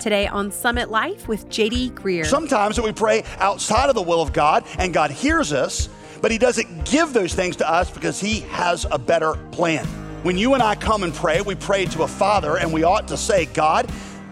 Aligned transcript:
Today 0.00 0.26
on 0.26 0.50
Summit 0.50 0.90
Life 0.90 1.28
with 1.28 1.50
JD 1.50 1.92
Greear. 1.92 2.24
Sometimes 2.24 2.80
we 2.80 2.90
pray 2.90 3.22
outside 3.38 3.90
of 3.90 3.94
the 3.94 4.00
will 4.00 4.22
of 4.22 4.32
God 4.32 4.64
and 4.78 4.94
God 4.94 5.10
hears 5.10 5.52
us, 5.52 5.90
but 6.22 6.30
He 6.30 6.38
doesn't 6.38 6.86
give 6.86 7.12
those 7.12 7.34
things 7.34 7.54
to 7.56 7.70
us 7.70 7.90
because 7.90 8.18
He 8.18 8.40
has 8.40 8.86
a 8.90 8.98
better 8.98 9.34
plan. 9.52 9.84
When 10.22 10.38
you 10.38 10.54
and 10.54 10.62
I 10.62 10.74
come 10.74 11.02
and 11.02 11.12
pray, 11.12 11.42
we 11.42 11.54
pray 11.54 11.84
to 11.84 12.04
a 12.04 12.08
Father 12.08 12.56
and 12.56 12.72
we 12.72 12.82
ought 12.82 13.08
to 13.08 13.16
say, 13.18 13.44
God, 13.44 13.90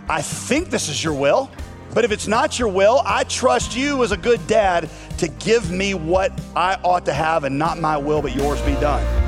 I 0.08 0.22
think 0.22 0.70
this 0.70 0.88
is 0.88 1.04
your 1.04 1.12
will, 1.12 1.50
but 1.92 2.02
if 2.02 2.12
it's 2.12 2.26
not 2.26 2.58
your 2.58 2.68
will, 2.68 3.02
I 3.04 3.24
trust 3.24 3.76
you 3.76 4.02
as 4.02 4.10
a 4.10 4.16
good 4.16 4.44
dad 4.46 4.88
to 5.18 5.28
give 5.28 5.70
me 5.70 5.92
what 5.92 6.32
I 6.56 6.76
ought 6.82 7.04
to 7.04 7.12
have 7.12 7.44
and 7.44 7.58
not 7.58 7.78
my 7.78 7.98
will, 7.98 8.22
but 8.22 8.34
yours 8.34 8.58
be 8.62 8.72
done. 8.76 9.27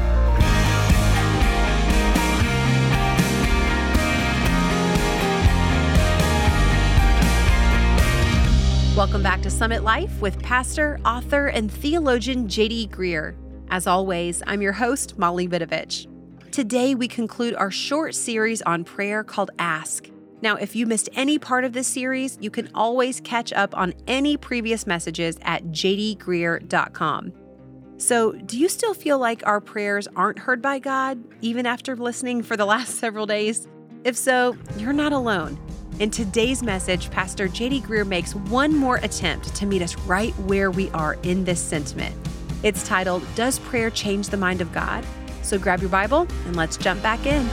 Welcome 9.00 9.22
back 9.22 9.40
to 9.44 9.50
Summit 9.50 9.82
Life 9.82 10.20
with 10.20 10.42
pastor, 10.42 11.00
author, 11.06 11.46
and 11.46 11.72
theologian 11.72 12.46
JD 12.46 12.90
Greear. 12.90 13.34
As 13.70 13.86
always, 13.86 14.42
I'm 14.46 14.60
your 14.60 14.74
host, 14.74 15.18
Molly 15.18 15.48
Vidovich. 15.48 16.06
Today, 16.52 16.94
we 16.94 17.08
conclude 17.08 17.54
our 17.54 17.70
short 17.70 18.14
series 18.14 18.60
on 18.60 18.84
prayer 18.84 19.24
called 19.24 19.52
Ask. 19.58 20.10
Now, 20.42 20.56
if 20.56 20.76
you 20.76 20.84
missed 20.84 21.08
any 21.14 21.38
part 21.38 21.64
of 21.64 21.72
this 21.72 21.88
series, 21.88 22.36
you 22.42 22.50
can 22.50 22.68
always 22.74 23.22
catch 23.22 23.54
up 23.54 23.74
on 23.74 23.94
any 24.06 24.36
previous 24.36 24.86
messages 24.86 25.38
at 25.40 25.64
jdgreear.com. 25.68 27.32
So, 27.96 28.32
do 28.32 28.58
you 28.58 28.68
still 28.68 28.92
feel 28.92 29.18
like 29.18 29.42
our 29.46 29.62
prayers 29.62 30.08
aren't 30.14 30.40
heard 30.40 30.60
by 30.60 30.78
God, 30.78 31.24
even 31.40 31.64
after 31.64 31.96
listening 31.96 32.42
for 32.42 32.54
the 32.54 32.66
last 32.66 32.96
several 33.00 33.24
days? 33.24 33.66
If 34.04 34.18
so, 34.18 34.58
you're 34.76 34.92
not 34.92 35.14
alone. 35.14 35.58
In 36.00 36.10
today's 36.10 36.62
message, 36.62 37.10
Pastor 37.10 37.46
JD 37.46 37.82
Greear 37.82 38.06
makes 38.06 38.34
one 38.34 38.74
more 38.74 38.96
attempt 39.02 39.54
to 39.54 39.66
meet 39.66 39.82
us 39.82 39.98
right 39.98 40.32
where 40.38 40.70
we 40.70 40.88
are 40.92 41.18
in 41.24 41.44
this 41.44 41.60
sentiment. 41.60 42.16
It's 42.62 42.88
titled, 42.88 43.22
Does 43.34 43.58
Prayer 43.58 43.90
Change 43.90 44.30
the 44.30 44.38
Mind 44.38 44.62
of 44.62 44.72
God? 44.72 45.04
So 45.42 45.58
grab 45.58 45.82
your 45.82 45.90
Bible 45.90 46.26
and 46.46 46.56
let's 46.56 46.78
jump 46.78 47.02
back 47.02 47.26
in. 47.26 47.46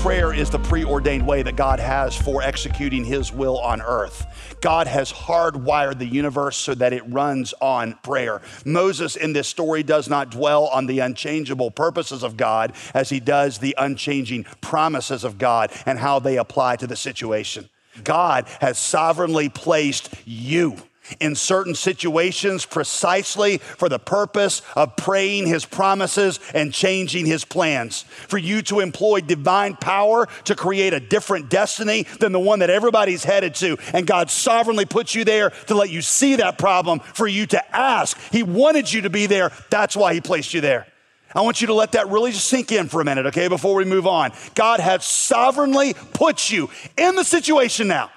Prayer 0.00 0.32
is 0.32 0.48
the 0.48 0.58
preordained 0.58 1.26
way 1.26 1.42
that 1.42 1.56
God 1.56 1.78
has 1.78 2.16
for 2.16 2.42
executing 2.42 3.04
His 3.04 3.30
will 3.30 3.58
on 3.58 3.82
earth. 3.82 4.56
God 4.62 4.86
has 4.86 5.12
hardwired 5.12 5.98
the 5.98 6.06
universe 6.06 6.56
so 6.56 6.74
that 6.74 6.94
it 6.94 7.02
runs 7.06 7.52
on 7.60 7.98
prayer. 8.02 8.40
Moses 8.64 9.14
in 9.14 9.34
this 9.34 9.46
story 9.46 9.82
does 9.82 10.08
not 10.08 10.30
dwell 10.30 10.68
on 10.68 10.86
the 10.86 11.00
unchangeable 11.00 11.70
purposes 11.70 12.22
of 12.22 12.38
God 12.38 12.72
as 12.94 13.10
he 13.10 13.20
does 13.20 13.58
the 13.58 13.74
unchanging 13.76 14.44
promises 14.62 15.22
of 15.22 15.36
God 15.36 15.70
and 15.84 15.98
how 15.98 16.18
they 16.18 16.38
apply 16.38 16.76
to 16.76 16.86
the 16.86 16.96
situation. 16.96 17.68
God 18.02 18.46
has 18.62 18.78
sovereignly 18.78 19.50
placed 19.50 20.14
you 20.24 20.78
in 21.18 21.34
certain 21.34 21.74
situations 21.74 22.64
precisely 22.66 23.58
for 23.58 23.88
the 23.88 23.98
purpose 23.98 24.62
of 24.76 24.96
praying 24.96 25.46
his 25.46 25.64
promises 25.64 26.38
and 26.54 26.72
changing 26.72 27.26
his 27.26 27.44
plans. 27.44 28.02
For 28.02 28.38
you 28.38 28.62
to 28.62 28.80
employ 28.80 29.20
divine 29.20 29.76
power 29.76 30.28
to 30.44 30.54
create 30.54 30.92
a 30.92 31.00
different 31.00 31.48
destiny 31.48 32.04
than 32.20 32.32
the 32.32 32.38
one 32.38 32.60
that 32.60 32.70
everybody's 32.70 33.24
headed 33.24 33.54
to. 33.56 33.76
And 33.92 34.06
God 34.06 34.30
sovereignly 34.30 34.86
puts 34.86 35.14
you 35.14 35.24
there 35.24 35.50
to 35.66 35.74
let 35.74 35.90
you 35.90 36.02
see 36.02 36.36
that 36.36 36.58
problem, 36.58 37.00
for 37.00 37.26
you 37.26 37.46
to 37.46 37.76
ask. 37.76 38.16
He 38.32 38.42
wanted 38.42 38.92
you 38.92 39.02
to 39.02 39.10
be 39.10 39.26
there. 39.26 39.52
That's 39.70 39.96
why 39.96 40.14
he 40.14 40.20
placed 40.20 40.54
you 40.54 40.60
there. 40.60 40.86
I 41.34 41.42
want 41.42 41.60
you 41.60 41.68
to 41.68 41.74
let 41.74 41.92
that 41.92 42.08
really 42.08 42.32
just 42.32 42.48
sink 42.48 42.72
in 42.72 42.88
for 42.88 43.00
a 43.00 43.04
minute, 43.04 43.26
okay, 43.26 43.46
before 43.46 43.76
we 43.76 43.84
move 43.84 44.06
on. 44.06 44.32
God 44.54 44.80
has 44.80 45.04
sovereignly 45.04 45.94
put 45.94 46.50
you 46.50 46.70
in 46.96 47.14
the 47.14 47.24
situation 47.24 47.86
now 47.86 48.10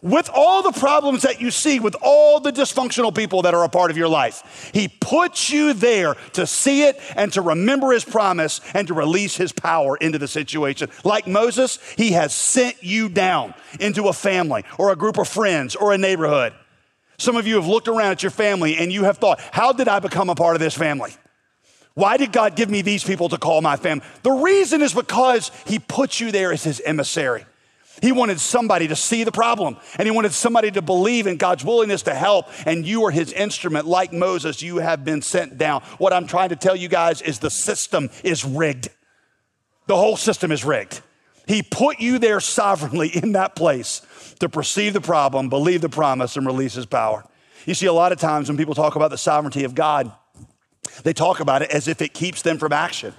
with 0.00 0.30
all 0.32 0.62
the 0.62 0.78
problems 0.78 1.22
that 1.22 1.40
you 1.40 1.50
see, 1.50 1.80
with 1.80 1.96
all 2.02 2.38
the 2.38 2.52
dysfunctional 2.52 3.14
people 3.14 3.42
that 3.42 3.54
are 3.54 3.64
a 3.64 3.68
part 3.68 3.90
of 3.90 3.96
your 3.96 4.08
life. 4.08 4.70
He 4.72 4.88
puts 4.88 5.50
you 5.50 5.72
there 5.72 6.14
to 6.34 6.46
see 6.46 6.84
it 6.84 7.00
and 7.16 7.32
to 7.32 7.42
remember 7.42 7.90
his 7.90 8.04
promise 8.04 8.60
and 8.74 8.86
to 8.88 8.94
release 8.94 9.36
his 9.36 9.50
power 9.50 9.96
into 9.96 10.18
the 10.18 10.28
situation. 10.28 10.88
Like 11.04 11.26
Moses, 11.26 11.78
he 11.96 12.12
has 12.12 12.32
sent 12.32 12.82
you 12.82 13.08
down 13.08 13.54
into 13.80 14.08
a 14.08 14.12
family 14.12 14.64
or 14.78 14.92
a 14.92 14.96
group 14.96 15.18
of 15.18 15.26
friends 15.26 15.74
or 15.74 15.92
a 15.92 15.98
neighborhood. 15.98 16.52
Some 17.18 17.34
of 17.34 17.48
you 17.48 17.56
have 17.56 17.66
looked 17.66 17.88
around 17.88 18.12
at 18.12 18.22
your 18.22 18.30
family 18.30 18.76
and 18.76 18.92
you 18.92 19.02
have 19.02 19.18
thought, 19.18 19.40
how 19.50 19.72
did 19.72 19.88
I 19.88 19.98
become 19.98 20.30
a 20.30 20.36
part 20.36 20.54
of 20.54 20.60
this 20.60 20.74
family? 20.74 21.10
Why 21.94 22.16
did 22.16 22.30
God 22.30 22.54
give 22.54 22.70
me 22.70 22.82
these 22.82 23.02
people 23.02 23.28
to 23.30 23.38
call 23.38 23.60
my 23.60 23.74
family? 23.74 24.04
The 24.22 24.30
reason 24.30 24.82
is 24.82 24.94
because 24.94 25.50
he 25.66 25.80
puts 25.80 26.20
you 26.20 26.30
there 26.30 26.52
as 26.52 26.62
his 26.62 26.80
emissary. 26.86 27.44
He 28.00 28.12
wanted 28.12 28.40
somebody 28.40 28.88
to 28.88 28.96
see 28.96 29.24
the 29.24 29.32
problem 29.32 29.76
and 29.96 30.06
he 30.06 30.10
wanted 30.10 30.32
somebody 30.32 30.70
to 30.70 30.82
believe 30.82 31.26
in 31.26 31.36
God's 31.36 31.64
willingness 31.64 32.02
to 32.02 32.14
help. 32.14 32.46
And 32.66 32.86
you 32.86 33.04
are 33.04 33.10
his 33.10 33.32
instrument. 33.32 33.86
Like 33.86 34.12
Moses, 34.12 34.62
you 34.62 34.76
have 34.76 35.04
been 35.04 35.22
sent 35.22 35.58
down. 35.58 35.82
What 35.98 36.12
I'm 36.12 36.26
trying 36.26 36.50
to 36.50 36.56
tell 36.56 36.76
you 36.76 36.88
guys 36.88 37.22
is 37.22 37.38
the 37.38 37.50
system 37.50 38.10
is 38.22 38.44
rigged. 38.44 38.88
The 39.86 39.96
whole 39.96 40.16
system 40.16 40.52
is 40.52 40.64
rigged. 40.64 41.00
He 41.46 41.62
put 41.62 41.98
you 41.98 42.18
there 42.18 42.40
sovereignly 42.40 43.08
in 43.14 43.32
that 43.32 43.56
place 43.56 44.02
to 44.40 44.48
perceive 44.48 44.92
the 44.92 45.00
problem, 45.00 45.48
believe 45.48 45.80
the 45.80 45.88
promise, 45.88 46.36
and 46.36 46.46
release 46.46 46.74
his 46.74 46.86
power. 46.86 47.24
You 47.66 47.74
see, 47.74 47.86
a 47.86 47.92
lot 47.92 48.12
of 48.12 48.18
times 48.18 48.48
when 48.48 48.56
people 48.56 48.74
talk 48.74 48.96
about 48.96 49.10
the 49.10 49.18
sovereignty 49.18 49.64
of 49.64 49.74
God, 49.74 50.12
they 51.02 51.12
talk 51.12 51.40
about 51.40 51.62
it 51.62 51.70
as 51.70 51.88
if 51.88 52.00
it 52.00 52.14
keeps 52.14 52.42
them 52.42 52.58
from 52.58 52.72
action. 52.72 53.14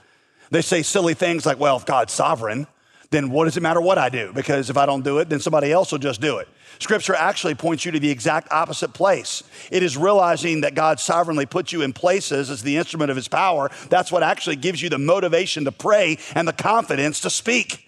They 0.51 0.61
say 0.61 0.81
silly 0.81 1.13
things 1.13 1.45
like, 1.45 1.59
well, 1.59 1.77
if 1.77 1.85
God's 1.85 2.13
sovereign, 2.13 2.67
then 3.11 3.31
what 3.31 3.45
does 3.45 3.57
it 3.57 3.63
matter 3.63 3.81
what 3.81 3.97
I 3.97 4.09
do? 4.09 4.31
Because 4.33 4.69
if 4.69 4.77
I 4.77 4.85
don't 4.85 5.03
do 5.03 5.17
it, 5.17 5.29
then 5.29 5.39
somebody 5.39 5.71
else 5.71 5.91
will 5.91 5.99
just 5.99 6.21
do 6.21 6.37
it. 6.37 6.47
Scripture 6.77 7.15
actually 7.15 7.55
points 7.55 7.83
you 7.83 7.91
to 7.91 7.99
the 7.99 8.09
exact 8.09 8.51
opposite 8.51 8.93
place. 8.93 9.43
It 9.71 9.83
is 9.83 9.97
realizing 9.97 10.61
that 10.61 10.75
God 10.75 10.99
sovereignly 10.99 11.45
puts 11.45 11.73
you 11.73 11.81
in 11.81 11.91
places 11.91 12.49
as 12.49 12.61
the 12.61 12.77
instrument 12.77 13.09
of 13.09 13.17
his 13.17 13.27
power. 13.27 13.69
That's 13.89 14.11
what 14.11 14.23
actually 14.23 14.55
gives 14.57 14.81
you 14.81 14.89
the 14.89 14.99
motivation 14.99 15.65
to 15.65 15.71
pray 15.71 16.19
and 16.35 16.47
the 16.47 16.53
confidence 16.53 17.19
to 17.21 17.29
speak. 17.29 17.85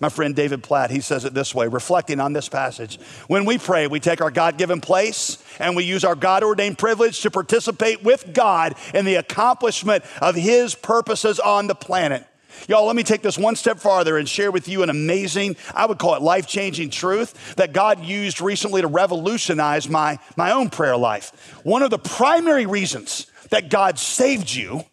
My 0.00 0.08
friend 0.08 0.34
David 0.34 0.62
Platt, 0.62 0.90
he 0.90 1.00
says 1.00 1.24
it 1.24 1.34
this 1.34 1.54
way, 1.54 1.66
reflecting 1.66 2.20
on 2.20 2.32
this 2.32 2.48
passage. 2.48 2.98
When 3.26 3.44
we 3.44 3.58
pray, 3.58 3.88
we 3.88 3.98
take 3.98 4.20
our 4.20 4.30
God 4.30 4.56
given 4.56 4.80
place 4.80 5.42
and 5.58 5.74
we 5.74 5.84
use 5.84 6.04
our 6.04 6.14
God 6.14 6.44
ordained 6.44 6.78
privilege 6.78 7.20
to 7.22 7.30
participate 7.30 8.04
with 8.04 8.32
God 8.32 8.76
in 8.94 9.04
the 9.04 9.16
accomplishment 9.16 10.04
of 10.22 10.36
his 10.36 10.74
purposes 10.74 11.40
on 11.40 11.66
the 11.66 11.74
planet. 11.74 12.24
Y'all, 12.66 12.86
let 12.86 12.96
me 12.96 13.02
take 13.02 13.22
this 13.22 13.38
one 13.38 13.56
step 13.56 13.78
farther 13.78 14.18
and 14.18 14.28
share 14.28 14.50
with 14.50 14.68
you 14.68 14.82
an 14.82 14.90
amazing, 14.90 15.56
I 15.74 15.86
would 15.86 15.98
call 15.98 16.14
it 16.14 16.22
life 16.22 16.46
changing 16.46 16.90
truth 16.90 17.56
that 17.56 17.72
God 17.72 18.04
used 18.04 18.40
recently 18.40 18.80
to 18.82 18.88
revolutionize 18.88 19.88
my, 19.88 20.18
my 20.36 20.52
own 20.52 20.70
prayer 20.70 20.96
life. 20.96 21.60
One 21.64 21.82
of 21.82 21.90
the 21.90 21.98
primary 21.98 22.66
reasons 22.66 23.26
that 23.50 23.70
God 23.70 23.98
saved 23.98 24.52
you 24.52 24.84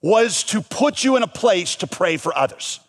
was 0.00 0.42
to 0.44 0.60
put 0.60 1.04
you 1.04 1.16
in 1.16 1.22
a 1.22 1.28
place 1.28 1.76
to 1.76 1.86
pray 1.86 2.16
for 2.16 2.36
others. 2.36 2.80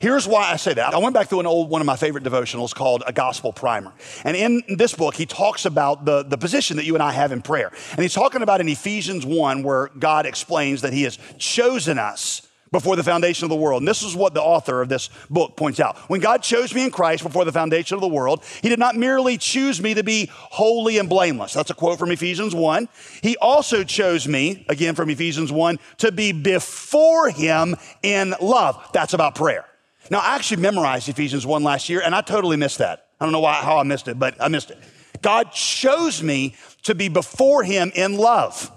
Here's 0.00 0.26
why 0.26 0.50
I 0.50 0.56
say 0.56 0.72
that. 0.72 0.94
I 0.94 0.98
went 0.98 1.12
back 1.12 1.28
through 1.28 1.40
an 1.40 1.46
old 1.46 1.68
one 1.68 1.82
of 1.82 1.86
my 1.86 1.96
favorite 1.96 2.24
devotionals 2.24 2.74
called 2.74 3.02
A 3.06 3.12
Gospel 3.12 3.52
Primer. 3.52 3.92
And 4.24 4.34
in 4.34 4.62
this 4.78 4.94
book, 4.94 5.14
he 5.14 5.26
talks 5.26 5.66
about 5.66 6.06
the, 6.06 6.22
the 6.22 6.38
position 6.38 6.78
that 6.78 6.86
you 6.86 6.94
and 6.94 7.02
I 7.02 7.12
have 7.12 7.32
in 7.32 7.42
prayer. 7.42 7.70
And 7.92 8.00
he's 8.00 8.14
talking 8.14 8.40
about 8.40 8.62
in 8.62 8.68
Ephesians 8.68 9.26
1, 9.26 9.62
where 9.62 9.88
God 9.98 10.24
explains 10.24 10.80
that 10.80 10.94
he 10.94 11.02
has 11.02 11.18
chosen 11.36 11.98
us 11.98 12.48
before 12.72 12.96
the 12.96 13.02
foundation 13.02 13.44
of 13.44 13.50
the 13.50 13.56
world. 13.56 13.82
And 13.82 13.88
this 13.88 14.02
is 14.02 14.14
what 14.14 14.34
the 14.34 14.42
author 14.42 14.80
of 14.82 14.88
this 14.88 15.10
book 15.28 15.56
points 15.56 15.80
out. 15.80 15.96
When 16.08 16.20
God 16.20 16.42
chose 16.42 16.74
me 16.74 16.84
in 16.84 16.90
Christ 16.90 17.22
before 17.22 17.44
the 17.44 17.52
foundation 17.52 17.94
of 17.94 18.00
the 18.00 18.08
world, 18.08 18.44
He 18.62 18.68
did 18.68 18.78
not 18.78 18.96
merely 18.96 19.38
choose 19.38 19.80
me 19.80 19.94
to 19.94 20.02
be 20.04 20.30
holy 20.32 20.98
and 20.98 21.08
blameless. 21.08 21.52
That's 21.52 21.70
a 21.70 21.74
quote 21.74 21.98
from 21.98 22.10
Ephesians 22.10 22.54
1. 22.54 22.88
He 23.22 23.36
also 23.38 23.84
chose 23.84 24.28
me, 24.28 24.64
again 24.68 24.94
from 24.94 25.10
Ephesians 25.10 25.50
1, 25.50 25.78
to 25.98 26.12
be 26.12 26.32
before 26.32 27.30
Him 27.30 27.76
in 28.02 28.34
love. 28.40 28.82
That's 28.92 29.14
about 29.14 29.34
prayer. 29.34 29.64
Now, 30.10 30.18
I 30.18 30.34
actually 30.34 30.62
memorized 30.62 31.08
Ephesians 31.08 31.46
1 31.46 31.62
last 31.62 31.88
year, 31.88 32.00
and 32.00 32.14
I 32.14 32.20
totally 32.20 32.56
missed 32.56 32.78
that. 32.78 33.06
I 33.20 33.24
don't 33.24 33.32
know 33.32 33.40
why, 33.40 33.54
how 33.54 33.78
I 33.78 33.82
missed 33.82 34.08
it, 34.08 34.18
but 34.18 34.34
I 34.40 34.48
missed 34.48 34.70
it. 34.70 34.78
God 35.22 35.52
chose 35.52 36.22
me 36.22 36.56
to 36.84 36.94
be 36.94 37.08
before 37.08 37.62
Him 37.62 37.92
in 37.94 38.16
love. 38.16 38.70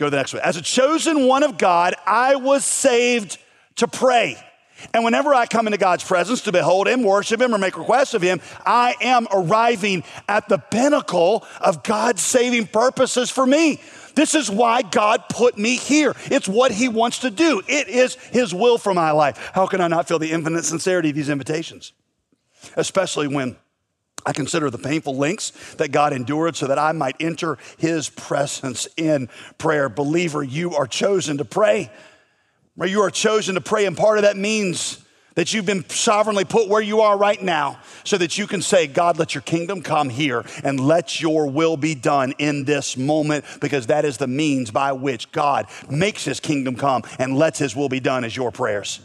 Go 0.00 0.06
to 0.06 0.10
the 0.10 0.16
next 0.16 0.32
one. 0.32 0.40
As 0.42 0.56
a 0.56 0.62
chosen 0.62 1.26
one 1.26 1.42
of 1.42 1.58
God, 1.58 1.94
I 2.06 2.36
was 2.36 2.64
saved 2.64 3.36
to 3.76 3.86
pray. 3.86 4.42
And 4.94 5.04
whenever 5.04 5.34
I 5.34 5.44
come 5.44 5.66
into 5.66 5.76
God's 5.76 6.02
presence 6.02 6.40
to 6.42 6.52
behold 6.52 6.88
Him, 6.88 7.02
worship 7.02 7.38
Him, 7.38 7.54
or 7.54 7.58
make 7.58 7.76
requests 7.76 8.14
of 8.14 8.22
Him, 8.22 8.40
I 8.64 8.94
am 9.02 9.28
arriving 9.30 10.02
at 10.26 10.48
the 10.48 10.56
pinnacle 10.56 11.46
of 11.60 11.82
God's 11.82 12.22
saving 12.22 12.68
purposes 12.68 13.28
for 13.30 13.44
me. 13.44 13.78
This 14.14 14.34
is 14.34 14.50
why 14.50 14.80
God 14.80 15.24
put 15.28 15.58
me 15.58 15.76
here. 15.76 16.16
It's 16.30 16.48
what 16.48 16.72
He 16.72 16.88
wants 16.88 17.18
to 17.18 17.30
do, 17.30 17.60
it 17.68 17.88
is 17.88 18.14
His 18.14 18.54
will 18.54 18.78
for 18.78 18.94
my 18.94 19.10
life. 19.10 19.50
How 19.52 19.66
can 19.66 19.82
I 19.82 19.88
not 19.88 20.08
feel 20.08 20.18
the 20.18 20.32
infinite 20.32 20.64
sincerity 20.64 21.10
of 21.10 21.16
these 21.16 21.28
invitations? 21.28 21.92
Especially 22.74 23.28
when 23.28 23.54
I 24.26 24.32
consider 24.32 24.70
the 24.70 24.78
painful 24.78 25.16
links 25.16 25.50
that 25.76 25.92
God 25.92 26.12
endured 26.12 26.56
so 26.56 26.66
that 26.66 26.78
I 26.78 26.92
might 26.92 27.16
enter 27.20 27.58
his 27.78 28.08
presence 28.08 28.88
in 28.96 29.28
prayer. 29.58 29.88
Believer, 29.88 30.42
you 30.42 30.74
are 30.74 30.86
chosen 30.86 31.38
to 31.38 31.44
pray. 31.44 31.90
You 32.76 33.02
are 33.02 33.10
chosen 33.10 33.56
to 33.56 33.60
pray, 33.60 33.84
and 33.84 33.96
part 33.96 34.18
of 34.18 34.22
that 34.22 34.36
means 34.36 35.04
that 35.34 35.54
you've 35.54 35.66
been 35.66 35.88
sovereignly 35.88 36.44
put 36.44 36.68
where 36.68 36.82
you 36.82 37.00
are 37.00 37.16
right 37.16 37.40
now 37.40 37.78
so 38.04 38.18
that 38.18 38.36
you 38.36 38.46
can 38.46 38.62
say, 38.62 38.86
God, 38.86 39.18
let 39.18 39.34
your 39.34 39.42
kingdom 39.42 39.82
come 39.82 40.08
here 40.08 40.44
and 40.64 40.80
let 40.80 41.20
your 41.20 41.48
will 41.48 41.76
be 41.76 41.94
done 41.94 42.34
in 42.38 42.64
this 42.64 42.96
moment 42.96 43.44
because 43.60 43.86
that 43.86 44.04
is 44.04 44.16
the 44.16 44.26
means 44.26 44.70
by 44.70 44.92
which 44.92 45.30
God 45.32 45.66
makes 45.88 46.24
his 46.24 46.40
kingdom 46.40 46.74
come 46.74 47.02
and 47.18 47.36
lets 47.36 47.58
his 47.58 47.76
will 47.76 47.88
be 47.88 48.00
done 48.00 48.24
as 48.24 48.36
your 48.36 48.50
prayers. 48.50 49.00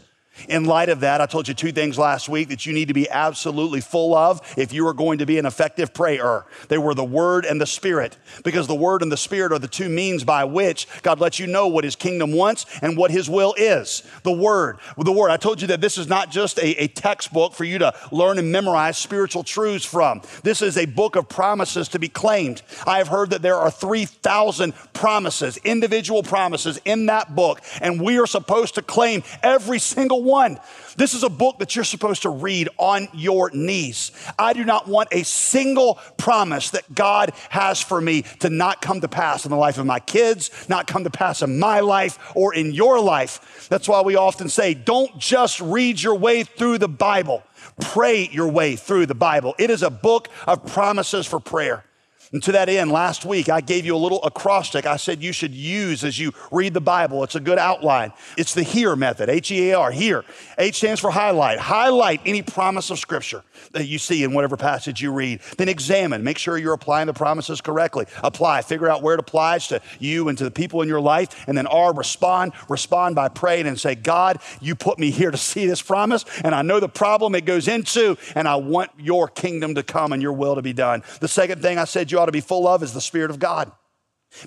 In 0.48 0.64
light 0.64 0.88
of 0.88 1.00
that, 1.00 1.20
I 1.20 1.26
told 1.26 1.48
you 1.48 1.54
two 1.54 1.72
things 1.72 1.98
last 1.98 2.28
week 2.28 2.48
that 2.48 2.66
you 2.66 2.72
need 2.72 2.88
to 2.88 2.94
be 2.94 3.08
absolutely 3.08 3.80
full 3.80 4.14
of 4.14 4.40
if 4.56 4.72
you 4.72 4.86
are 4.86 4.94
going 4.94 5.18
to 5.18 5.26
be 5.26 5.38
an 5.38 5.46
effective 5.46 5.92
prayer. 5.94 6.44
They 6.68 6.78
were 6.78 6.94
the 6.94 7.04
Word 7.04 7.44
and 7.44 7.60
the 7.60 7.66
Spirit, 7.66 8.16
because 8.44 8.66
the 8.66 8.74
Word 8.74 9.02
and 9.02 9.10
the 9.10 9.16
Spirit 9.16 9.52
are 9.52 9.58
the 9.58 9.68
two 9.68 9.88
means 9.88 10.24
by 10.24 10.44
which 10.44 10.86
God 11.02 11.20
lets 11.20 11.38
you 11.38 11.46
know 11.46 11.66
what 11.68 11.84
His 11.84 11.96
kingdom 11.96 12.32
wants 12.32 12.66
and 12.82 12.96
what 12.96 13.10
His 13.10 13.28
will 13.28 13.54
is. 13.56 14.02
The 14.22 14.32
Word. 14.32 14.78
The 14.96 15.12
Word. 15.12 15.30
I 15.30 15.36
told 15.36 15.60
you 15.60 15.68
that 15.68 15.80
this 15.80 15.98
is 15.98 16.08
not 16.08 16.30
just 16.30 16.58
a, 16.58 16.82
a 16.82 16.88
textbook 16.88 17.54
for 17.54 17.64
you 17.64 17.78
to 17.78 17.94
learn 18.12 18.38
and 18.38 18.52
memorize 18.52 18.98
spiritual 18.98 19.42
truths 19.42 19.84
from. 19.84 20.22
This 20.42 20.62
is 20.62 20.76
a 20.76 20.86
book 20.86 21.16
of 21.16 21.28
promises 21.28 21.88
to 21.88 21.98
be 21.98 22.08
claimed. 22.08 22.62
I 22.86 22.98
have 22.98 23.08
heard 23.08 23.30
that 23.30 23.42
there 23.42 23.56
are 23.56 23.70
3,000 23.70 24.74
promises, 24.92 25.56
individual 25.58 26.22
promises 26.22 26.80
in 26.84 27.06
that 27.06 27.34
book, 27.34 27.60
and 27.80 28.00
we 28.00 28.18
are 28.18 28.26
supposed 28.26 28.74
to 28.74 28.82
claim 28.82 29.22
every 29.42 29.78
single 29.78 30.22
one. 30.26 30.58
This 30.96 31.14
is 31.14 31.22
a 31.22 31.30
book 31.30 31.58
that 31.60 31.74
you're 31.74 31.84
supposed 31.84 32.22
to 32.22 32.30
read 32.30 32.68
on 32.76 33.08
your 33.14 33.50
knees. 33.54 34.12
I 34.38 34.52
do 34.52 34.64
not 34.64 34.88
want 34.88 35.08
a 35.12 35.24
single 35.24 35.94
promise 36.18 36.70
that 36.70 36.94
God 36.94 37.32
has 37.48 37.80
for 37.80 38.00
me 38.00 38.22
to 38.40 38.50
not 38.50 38.82
come 38.82 39.00
to 39.00 39.08
pass 39.08 39.46
in 39.46 39.50
the 39.50 39.56
life 39.56 39.78
of 39.78 39.86
my 39.86 40.00
kids, 40.00 40.50
not 40.68 40.86
come 40.86 41.04
to 41.04 41.10
pass 41.10 41.40
in 41.40 41.58
my 41.58 41.80
life 41.80 42.18
or 42.34 42.54
in 42.54 42.72
your 42.72 43.00
life. 43.00 43.68
That's 43.70 43.88
why 43.88 44.02
we 44.02 44.16
often 44.16 44.50
say, 44.50 44.74
don't 44.74 45.18
just 45.18 45.60
read 45.60 46.02
your 46.02 46.16
way 46.16 46.42
through 46.42 46.78
the 46.78 46.88
Bible. 46.88 47.42
Pray 47.80 48.28
your 48.28 48.48
way 48.48 48.76
through 48.76 49.06
the 49.06 49.14
Bible. 49.14 49.54
It 49.58 49.70
is 49.70 49.82
a 49.82 49.90
book 49.90 50.28
of 50.46 50.66
promises 50.66 51.26
for 51.26 51.40
prayer. 51.40 51.85
And 52.32 52.42
to 52.42 52.52
that 52.52 52.68
end, 52.68 52.90
last 52.90 53.24
week 53.24 53.48
I 53.48 53.60
gave 53.60 53.84
you 53.86 53.94
a 53.94 53.98
little 53.98 54.22
acrostic 54.24 54.86
I 54.86 54.96
said 54.96 55.22
you 55.22 55.32
should 55.32 55.54
use 55.54 56.04
as 56.04 56.18
you 56.18 56.32
read 56.50 56.74
the 56.74 56.80
Bible. 56.80 57.22
It's 57.24 57.34
a 57.34 57.40
good 57.40 57.58
outline. 57.58 58.12
It's 58.36 58.54
the 58.54 58.62
HEAR 58.62 58.96
method, 58.96 59.28
H 59.28 59.50
E 59.50 59.70
A 59.70 59.78
R, 59.78 59.90
HEAR. 59.90 60.24
H 60.58 60.76
stands 60.76 61.00
for 61.00 61.10
highlight. 61.10 61.58
Highlight 61.58 62.20
any 62.24 62.42
promise 62.42 62.90
of 62.90 62.98
Scripture 62.98 63.42
that 63.72 63.86
you 63.86 63.98
see 63.98 64.24
in 64.24 64.32
whatever 64.32 64.56
passage 64.56 65.00
you 65.00 65.12
read. 65.12 65.40
Then 65.56 65.68
examine, 65.68 66.24
make 66.24 66.38
sure 66.38 66.58
you're 66.58 66.72
applying 66.72 67.06
the 67.06 67.14
promises 67.14 67.60
correctly. 67.60 68.06
Apply, 68.22 68.62
figure 68.62 68.88
out 68.88 69.02
where 69.02 69.14
it 69.14 69.20
applies 69.20 69.68
to 69.68 69.80
you 69.98 70.28
and 70.28 70.38
to 70.38 70.44
the 70.44 70.50
people 70.50 70.82
in 70.82 70.88
your 70.88 71.00
life. 71.00 71.44
And 71.46 71.56
then 71.56 71.66
R, 71.66 71.94
respond. 71.94 72.52
Respond 72.68 73.14
by 73.14 73.28
praying 73.28 73.66
and 73.66 73.78
say, 73.78 73.94
God, 73.94 74.38
you 74.60 74.74
put 74.74 74.98
me 74.98 75.10
here 75.10 75.30
to 75.30 75.36
see 75.36 75.66
this 75.66 75.82
promise, 75.82 76.24
and 76.42 76.54
I 76.54 76.62
know 76.62 76.80
the 76.80 76.88
problem 76.88 77.34
it 77.34 77.44
goes 77.44 77.68
into, 77.68 78.16
and 78.34 78.48
I 78.48 78.56
want 78.56 78.90
your 78.98 79.28
kingdom 79.28 79.74
to 79.74 79.82
come 79.82 80.12
and 80.12 80.22
your 80.22 80.32
will 80.32 80.54
to 80.54 80.62
be 80.62 80.72
done. 80.72 81.02
The 81.20 81.28
second 81.28 81.62
thing 81.62 81.78
I 81.78 81.84
said 81.84 82.10
you 82.16 82.20
ought 82.22 82.26
to 82.26 82.32
be 82.32 82.40
full 82.40 82.66
of 82.66 82.82
is 82.82 82.94
the 82.94 83.00
Spirit 83.00 83.30
of 83.30 83.38
God 83.38 83.70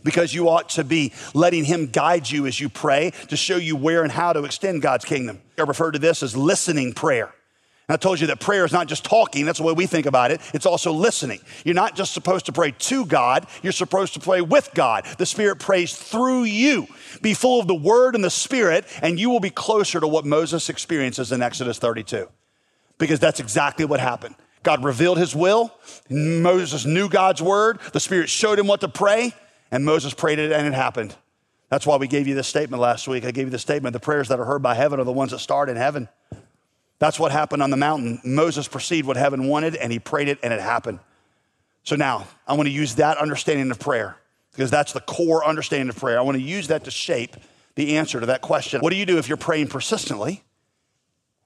because 0.04 0.34
you 0.34 0.50
ought 0.50 0.70
to 0.70 0.84
be 0.84 1.14
letting 1.34 1.64
Him 1.64 1.86
guide 1.86 2.30
you 2.30 2.48
as 2.48 2.60
you 2.60 2.68
pray 2.68 3.12
to 3.28 3.38
show 3.38 3.58
you 3.58 3.76
where 3.76 4.04
and 4.04 4.12
how 4.12 4.34
to 4.34 4.44
extend 4.44 4.82
God's 4.82 5.06
kingdom. 5.06 5.40
I 5.58 5.62
refer 5.62 5.92
to 5.92 6.00
this 6.00 6.24
as 6.24 6.36
listening 6.36 6.94
prayer. 6.94 7.34
And 7.88 7.94
I 7.94 7.98
told 7.98 8.20
you 8.20 8.28
that 8.28 8.40
prayer 8.40 8.66
is 8.66 8.72
not 8.72 8.88
just 8.88 9.04
talking, 9.04 9.46
that's 9.46 9.60
the 9.60 9.66
way 9.66 9.74
we 9.74 9.86
think 9.86 10.06
about 10.06 10.32
it. 10.32 10.42
It's 10.54 10.66
also 10.66 10.92
listening. 10.92 11.40
You're 11.64 11.76
not 11.76 11.96
just 11.96 12.14
supposed 12.14 12.48
to 12.48 12.52
pray 12.52 12.72
to 12.72 13.06
God, 13.06 13.48
you're 13.62 13.72
supposed 13.72 14.14
to 14.16 14.20
pray 14.20 14.42
with 14.42 14.72
God. 14.74 15.06
The 15.18 15.26
Spirit 15.28 15.60
prays 15.60 15.96
through 15.96 16.44
you. 16.44 16.88
Be 17.22 17.36
full 17.36 17.60
of 17.60 17.68
the 17.68 17.76
Word 17.76 18.16
and 18.16 18.24
the 18.24 18.30
Spirit, 18.32 18.86
and 19.02 19.20
you 19.20 19.30
will 19.30 19.40
be 19.40 19.50
closer 19.52 20.00
to 20.00 20.08
what 20.08 20.26
Moses 20.26 20.70
experiences 20.70 21.32
in 21.32 21.44
Exodus 21.44 21.78
32. 21.78 22.28
Because 22.98 23.20
that's 23.20 23.40
exactly 23.40 23.86
what 23.86 24.00
happened. 24.00 24.36
God 24.64 24.84
revealed 24.84 25.18
his 25.18 25.36
will. 25.36 25.74
Moses 26.10 26.86
knew 26.86 27.10
God's 27.10 27.42
word. 27.42 27.80
The 27.94 28.00
Spirit 28.00 28.30
showed 28.30 28.60
him 28.60 28.68
what 28.68 28.82
to 28.82 28.90
pray, 28.90 29.34
and 29.72 29.86
Moses 29.86 30.14
prayed 30.14 30.40
it, 30.40 30.52
and 30.52 30.68
it 30.68 30.74
happened. 30.74 31.16
That's 31.70 31.86
why 31.86 31.98
we 31.98 32.08
gave 32.08 32.28
you 32.28 32.36
this 32.36 32.48
statement 32.48 32.82
last 32.82 33.08
week. 33.08 33.24
I 33.26 33.32
gave 33.32 33.46
you 33.46 33.52
the 33.52 33.60
statement 33.60 33.94
the 33.94 34.00
prayers 34.00 34.28
that 34.30 34.40
are 34.40 34.46
heard 34.46 34.62
by 34.62 34.74
heaven 34.74 35.00
are 35.00 35.04
the 35.04 35.12
ones 35.12 35.32
that 35.32 35.40
start 35.40 35.70
in 35.70 35.78
heaven. 35.78 36.10
That's 36.98 37.20
what 37.20 37.32
happened 37.32 37.64
on 37.64 37.70
the 37.70 37.78
mountain. 37.78 38.20
Moses 38.26 38.68
perceived 38.68 39.08
what 39.08 39.18
heaven 39.18 39.48
wanted 39.48 39.76
and 39.76 39.92
he 39.92 40.00
prayed 40.00 40.28
it 40.28 40.40
and 40.44 40.52
it 40.52 40.60
happened. 40.60 41.00
So 41.84 41.96
now 41.96 42.28
I 42.46 42.54
want 42.54 42.68
to 42.68 42.74
use 42.74 42.96
that 42.96 43.18
understanding 43.18 43.72
of 43.72 43.80
prayer 43.80 44.18
because 44.52 44.70
that's 44.70 44.92
the 44.92 45.00
core 45.00 45.46
understanding 45.46 45.90
of 45.90 45.96
prayer. 45.96 46.20
I 46.20 46.22
want 46.22 46.36
to 46.36 46.44
use 46.44 46.68
that 46.68 46.84
to 46.84 46.92
shape 46.92 47.38
the 47.76 47.98
answer 47.98 48.20
to 48.20 48.26
that 48.26 48.42
question. 48.42 48.82
What 48.82 48.90
do 48.90 48.98
you 48.98 49.06
do 49.06 49.18
if 49.18 49.30
you're 49.30 49.38
praying 49.38 49.68
persistently 49.68 50.44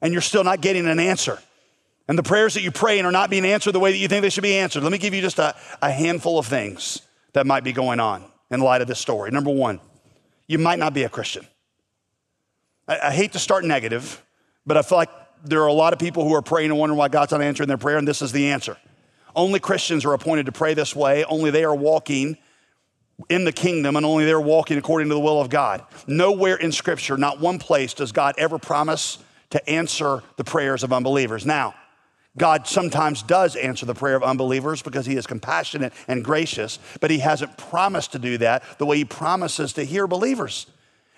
and 0.02 0.12
you're 0.12 0.22
still 0.22 0.44
not 0.44 0.62
getting 0.62 0.88
an 0.88 1.00
answer? 1.00 1.40
And 2.08 2.18
the 2.18 2.24
prayers 2.24 2.54
that 2.56 2.62
you 2.62 2.72
pray 2.72 3.00
and 3.00 3.08
are 3.08 3.12
not 3.12 3.30
being 3.30 3.46
answered 3.46 3.72
the 3.72 3.80
way 3.80 3.92
that 3.92 3.98
you 3.98 4.08
think 4.08 4.24
they 4.24 4.30
should 4.30 4.44
be 4.44 4.58
answered. 4.58 4.84
Let 4.84 4.92
me 4.92 4.98
give 4.98 5.14
you 5.14 5.22
just 5.22 5.40
a, 5.40 5.56
a 5.82 5.90
handful 5.90 6.38
of 6.38 6.46
things 6.46 7.02
that 7.32 7.48
might 7.48 7.64
be 7.64 7.72
going 7.72 8.00
on 8.00 8.26
in 8.52 8.60
light 8.60 8.82
of 8.82 8.88
this 8.88 9.00
story. 9.00 9.32
Number 9.32 9.52
one, 9.52 9.80
you 10.48 10.60
might 10.60 10.80
not 10.80 10.94
be 10.94 11.04
a 11.04 11.10
Christian. 11.10 11.48
I, 12.88 13.00
I 13.08 13.12
hate 13.12 13.32
to 13.34 13.40
start 13.40 13.64
negative, 13.64 14.22
but 14.66 14.76
I 14.76 14.82
feel 14.82 14.98
like 14.98 15.10
there 15.46 15.62
are 15.62 15.68
a 15.68 15.74
lot 15.74 15.94
of 15.94 16.00
people 16.00 16.28
who 16.28 16.34
are 16.36 16.42
praying 16.42 16.72
and 16.72 16.80
wondering 16.80 16.98
why 16.98 17.08
God's 17.08 17.32
not 17.32 17.42
answering 17.42 17.68
their 17.68 17.78
prayer, 17.78 17.98
and 17.98 18.08
this 18.08 18.22
is 18.22 18.32
the 18.32 18.52
answer. 18.52 18.78
Only 19.36 19.60
Christians 19.60 20.06
are 20.06 20.14
appointed 20.14 20.46
to 20.46 20.52
pray 20.52 20.74
this 20.74 20.96
way. 20.96 21.24
Only 21.24 21.52
they 21.52 21.64
are 21.64 21.76
walking 21.76 22.38
in 23.30 23.46
the 23.46 23.52
kingdom, 23.52 23.96
and 23.96 24.06
only 24.06 24.26
they're 24.26 24.40
walking 24.40 24.78
according 24.78 25.10
to 25.10 25.16
the 25.16 25.20
will 25.20 25.40
of 25.40 25.50
God. 25.50 25.84
Nowhere 26.08 26.56
in 26.56 26.72
Scripture, 26.72 27.18
not 27.18 27.40
one 27.40 27.60
place, 27.60 27.94
does 27.94 28.12
God 28.12 28.36
ever 28.38 28.60
promise 28.60 29.20
to 29.52 29.70
answer 29.70 30.22
the 30.36 30.44
prayers 30.44 30.84
of 30.84 30.92
unbelievers. 30.92 31.46
Now, 31.46 31.76
God 32.38 32.68
sometimes 32.68 33.22
does 33.22 33.56
answer 33.56 33.86
the 33.86 33.94
prayer 33.94 34.16
of 34.16 34.24
unbelievers 34.24 34.82
because 34.82 35.06
he 35.06 35.16
is 35.16 35.28
compassionate 35.28 35.94
and 36.08 36.24
gracious, 36.24 36.80
but 37.00 37.12
he 37.12 37.20
hasn't 37.20 37.58
promised 37.58 38.14
to 38.14 38.20
do 38.20 38.40
that 38.40 38.64
the 38.80 38.86
way 38.86 38.98
he 38.98 39.06
promises 39.06 39.74
to 39.74 39.84
hear 39.84 40.08
believers. 40.08 40.66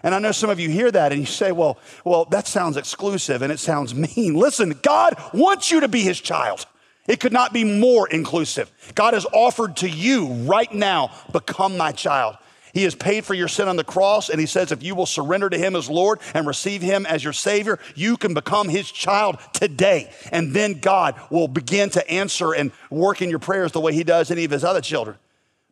And 0.03 0.13
I 0.13 0.19
know 0.19 0.33
some 0.33 0.49
of 0.49 0.59
you 0.59 0.69
hear 0.69 0.91
that 0.91 1.11
and 1.11 1.21
you 1.21 1.25
say, 1.25 1.51
well, 1.51 1.79
well, 2.03 2.25
that 2.25 2.47
sounds 2.47 2.77
exclusive 2.77 3.41
and 3.41 3.51
it 3.51 3.59
sounds 3.59 3.95
mean. 4.17 4.35
Listen, 4.35 4.77
God 4.81 5.15
wants 5.33 5.71
you 5.71 5.79
to 5.79 5.87
be 5.87 6.01
his 6.01 6.19
child. 6.19 6.65
It 7.07 7.19
could 7.19 7.33
not 7.33 7.53
be 7.53 7.63
more 7.63 8.07
inclusive. 8.09 8.71
God 8.95 9.13
has 9.13 9.25
offered 9.31 9.77
to 9.77 9.89
you 9.89 10.27
right 10.27 10.71
now, 10.73 11.11
become 11.31 11.77
my 11.77 11.91
child. 11.91 12.35
He 12.75 12.83
has 12.83 12.93
paid 12.93 13.23
for 13.23 13.33
your 13.33 13.47
sin 13.47 13.69
on 13.69 13.77
the 13.77 13.85
cross, 13.85 14.29
and 14.29 14.37
He 14.37 14.45
says, 14.45 14.73
if 14.73 14.83
you 14.83 14.95
will 14.95 15.05
surrender 15.05 15.49
to 15.49 15.57
Him 15.57 15.77
as 15.77 15.89
Lord 15.89 16.19
and 16.33 16.45
receive 16.45 16.81
Him 16.81 17.05
as 17.05 17.23
your 17.23 17.31
Savior, 17.31 17.79
you 17.95 18.17
can 18.17 18.33
become 18.33 18.67
His 18.67 18.91
child 18.91 19.39
today. 19.53 20.11
And 20.29 20.53
then 20.53 20.81
God 20.81 21.15
will 21.31 21.47
begin 21.47 21.89
to 21.91 22.11
answer 22.11 22.53
and 22.53 22.73
work 22.89 23.21
in 23.21 23.29
your 23.29 23.39
prayers 23.39 23.71
the 23.71 23.79
way 23.79 23.93
He 23.93 24.03
does 24.03 24.29
any 24.29 24.43
of 24.43 24.51
His 24.51 24.65
other 24.65 24.81
children. 24.81 25.15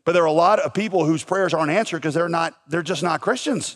But 0.06 0.14
there 0.14 0.24
are 0.24 0.28
a 0.28 0.32
lot 0.32 0.60
of 0.60 0.74
people 0.74 1.04
whose 1.04 1.26
prayers 1.26 1.54
aren't 1.54 1.72
answered 1.72 1.98
because 1.98 2.14
they're 2.14 2.30
not, 2.30 2.58
they're 2.70 2.82
just 2.82 3.04
not 3.04 3.20
Christians. 3.20 3.76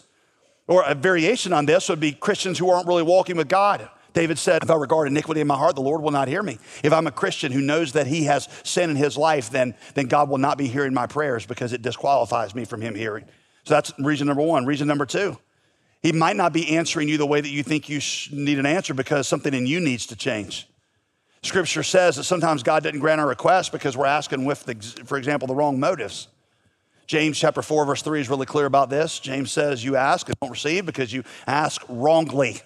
Or 0.66 0.84
a 0.84 0.96
variation 0.96 1.52
on 1.52 1.66
this 1.66 1.90
would 1.90 2.00
be 2.00 2.14
Christians 2.14 2.58
who 2.58 2.70
aren't 2.70 2.88
really 2.88 3.04
walking 3.04 3.36
with 3.36 3.50
God. 3.50 3.90
David 4.18 4.40
said, 4.40 4.64
If 4.64 4.72
I 4.72 4.74
regard 4.74 5.08
iniquity 5.08 5.42
in 5.42 5.48
my 5.48 5.56
heart, 5.56 5.76
the 5.76 5.84
Lord 5.84 6.02
will 6.02 6.10
not 6.10 6.28
hear 6.28 6.42
me. 6.42 6.58
If 6.84 6.92
I'm 6.92 7.06
a 7.06 7.12
Christian 7.12 7.52
who 7.52 7.62
knows 7.62 7.92
that 7.92 8.08
he 8.08 8.24
has 8.24 8.50
sin 8.64 8.90
in 8.90 8.96
his 8.96 9.16
life, 9.16 9.52
then, 9.52 9.76
then 9.94 10.08
God 10.08 10.28
will 10.28 10.40
not 10.40 10.58
be 10.58 10.66
hearing 10.66 10.92
my 10.92 11.06
prayers 11.06 11.46
because 11.46 11.72
it 11.72 11.84
disqualifies 11.84 12.56
me 12.56 12.66
from 12.66 12.82
him 12.82 12.96
hearing. 12.96 13.26
So 13.66 13.76
that's 13.76 13.94
reason 14.00 14.26
number 14.26 14.42
one. 14.42 14.66
Reason 14.66 14.88
number 14.88 15.06
two, 15.06 15.38
he 16.02 16.14
might 16.14 16.36
not 16.36 16.52
be 16.52 16.76
answering 16.78 17.10
you 17.10 17.20
the 17.20 17.28
way 17.28 17.42
that 17.42 17.52
you 17.52 17.62
think 17.62 17.90
you 17.90 18.02
need 18.32 18.58
an 18.58 18.66
answer 18.66 18.96
because 18.96 19.28
something 19.28 19.54
in 19.54 19.68
you 19.68 19.80
needs 19.80 20.08
to 20.08 20.16
change. 20.16 20.68
Scripture 21.44 21.84
says 21.84 22.16
that 22.16 22.24
sometimes 22.24 22.64
God 22.64 22.82
doesn't 22.82 23.00
grant 23.00 23.22
our 23.22 23.28
request 23.28 23.72
because 23.72 23.96
we're 23.96 24.08
asking 24.08 24.46
with, 24.46 24.64
the, 24.64 24.74
for 25.06 25.20
example, 25.20 25.48
the 25.48 25.54
wrong 25.54 25.80
motives. 25.80 26.28
James 27.06 27.38
chapter 27.38 27.62
4, 27.62 27.86
verse 27.86 28.02
3 28.02 28.22
is 28.22 28.32
really 28.32 28.48
clear 28.48 28.66
about 28.66 28.90
this. 28.90 29.20
James 29.20 29.52
says, 29.52 29.86
You 29.86 29.96
ask 29.96 30.28
and 30.28 30.36
don't 30.42 30.50
receive 30.50 30.88
because 30.88 31.14
you 31.14 31.24
ask 31.46 31.84
wrongly 31.88 32.62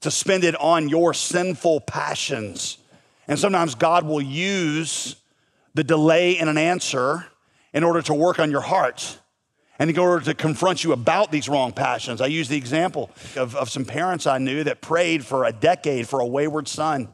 to 0.00 0.10
spend 0.10 0.44
it 0.44 0.54
on 0.60 0.88
your 0.88 1.12
sinful 1.12 1.80
passions. 1.80 2.78
And 3.26 3.38
sometimes 3.38 3.74
God 3.74 4.06
will 4.06 4.20
use 4.20 5.16
the 5.74 5.84
delay 5.84 6.38
in 6.38 6.48
an 6.48 6.58
answer 6.58 7.26
in 7.72 7.84
order 7.84 8.02
to 8.02 8.14
work 8.14 8.38
on 8.38 8.50
your 8.50 8.60
heart 8.60 9.18
and 9.78 9.90
in 9.90 9.98
order 9.98 10.24
to 10.24 10.34
confront 10.34 10.82
you 10.82 10.92
about 10.92 11.30
these 11.30 11.48
wrong 11.48 11.72
passions. 11.72 12.20
I 12.20 12.26
use 12.26 12.48
the 12.48 12.56
example 12.56 13.10
of, 13.36 13.54
of 13.54 13.70
some 13.70 13.84
parents 13.84 14.26
I 14.26 14.38
knew 14.38 14.64
that 14.64 14.80
prayed 14.80 15.24
for 15.24 15.44
a 15.44 15.52
decade 15.52 16.08
for 16.08 16.20
a 16.20 16.26
wayward 16.26 16.68
son. 16.68 17.08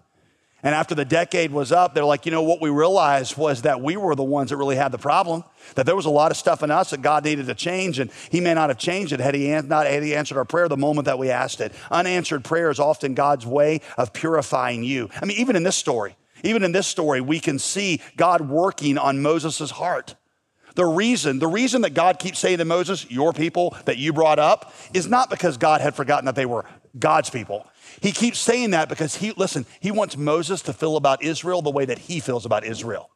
And 0.64 0.74
after 0.74 0.94
the 0.94 1.04
decade 1.04 1.52
was 1.52 1.72
up, 1.72 1.94
they're 1.94 2.06
like, 2.06 2.24
you 2.24 2.32
know, 2.32 2.42
what 2.42 2.58
we 2.58 2.70
realized 2.70 3.36
was 3.36 3.62
that 3.62 3.82
we 3.82 3.98
were 3.98 4.14
the 4.14 4.24
ones 4.24 4.48
that 4.48 4.56
really 4.56 4.76
had 4.76 4.92
the 4.92 4.98
problem, 4.98 5.44
that 5.74 5.84
there 5.84 5.94
was 5.94 6.06
a 6.06 6.10
lot 6.10 6.30
of 6.30 6.38
stuff 6.38 6.62
in 6.62 6.70
us 6.70 6.90
that 6.90 7.02
God 7.02 7.22
needed 7.22 7.46
to 7.46 7.54
change, 7.54 7.98
and 7.98 8.10
He 8.30 8.40
may 8.40 8.54
not 8.54 8.70
have 8.70 8.78
changed 8.78 9.12
it 9.12 9.20
had 9.20 9.34
He 9.34 9.48
not 9.60 9.86
had 9.86 10.02
He 10.02 10.16
answered 10.16 10.38
our 10.38 10.46
prayer 10.46 10.66
the 10.66 10.78
moment 10.78 11.04
that 11.04 11.18
we 11.18 11.30
asked 11.30 11.60
it. 11.60 11.74
Unanswered 11.90 12.44
prayer 12.44 12.70
is 12.70 12.80
often 12.80 13.12
God's 13.12 13.44
way 13.44 13.82
of 13.98 14.14
purifying 14.14 14.82
you. 14.82 15.10
I 15.20 15.26
mean, 15.26 15.36
even 15.38 15.54
in 15.54 15.64
this 15.64 15.76
story, 15.76 16.16
even 16.42 16.64
in 16.64 16.72
this 16.72 16.86
story, 16.86 17.20
we 17.20 17.40
can 17.40 17.58
see 17.58 18.00
God 18.16 18.48
working 18.48 18.96
on 18.96 19.20
Moses' 19.20 19.70
heart. 19.70 20.14
The 20.76 20.86
reason, 20.86 21.40
the 21.40 21.46
reason 21.46 21.82
that 21.82 21.92
God 21.92 22.18
keeps 22.18 22.38
saying 22.38 22.58
to 22.58 22.64
Moses, 22.64 23.08
your 23.10 23.34
people 23.34 23.76
that 23.84 23.98
you 23.98 24.14
brought 24.14 24.38
up, 24.38 24.72
is 24.94 25.06
not 25.06 25.28
because 25.28 25.58
God 25.58 25.82
had 25.82 25.94
forgotten 25.94 26.24
that 26.24 26.34
they 26.34 26.46
were 26.46 26.64
God's 26.98 27.30
people. 27.30 27.66
He 28.00 28.12
keeps 28.12 28.38
saying 28.38 28.70
that 28.70 28.88
because 28.88 29.16
he, 29.16 29.32
listen, 29.32 29.66
he 29.80 29.90
wants 29.90 30.16
Moses 30.16 30.62
to 30.62 30.72
feel 30.72 30.96
about 30.96 31.22
Israel 31.22 31.62
the 31.62 31.70
way 31.70 31.84
that 31.84 31.98
he 31.98 32.20
feels 32.20 32.46
about 32.46 32.64
Israel. 32.64 33.10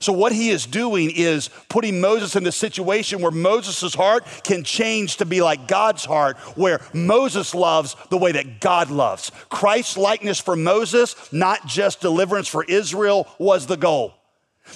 So, 0.00 0.12
what 0.12 0.32
he 0.32 0.50
is 0.50 0.66
doing 0.66 1.10
is 1.14 1.48
putting 1.68 2.00
Moses 2.00 2.36
in 2.36 2.44
the 2.44 2.52
situation 2.52 3.20
where 3.20 3.30
Moses' 3.30 3.94
heart 3.94 4.24
can 4.44 4.64
change 4.64 5.18
to 5.18 5.24
be 5.24 5.40
like 5.40 5.68
God's 5.68 6.04
heart, 6.04 6.36
where 6.56 6.80
Moses 6.92 7.54
loves 7.54 7.96
the 8.10 8.18
way 8.18 8.32
that 8.32 8.60
God 8.60 8.90
loves. 8.90 9.30
Christ's 9.48 9.96
likeness 9.96 10.40
for 10.40 10.56
Moses, 10.56 11.32
not 11.32 11.66
just 11.66 12.00
deliverance 12.00 12.48
for 12.48 12.64
Israel, 12.64 13.28
was 13.38 13.66
the 13.66 13.76
goal. 13.76 14.14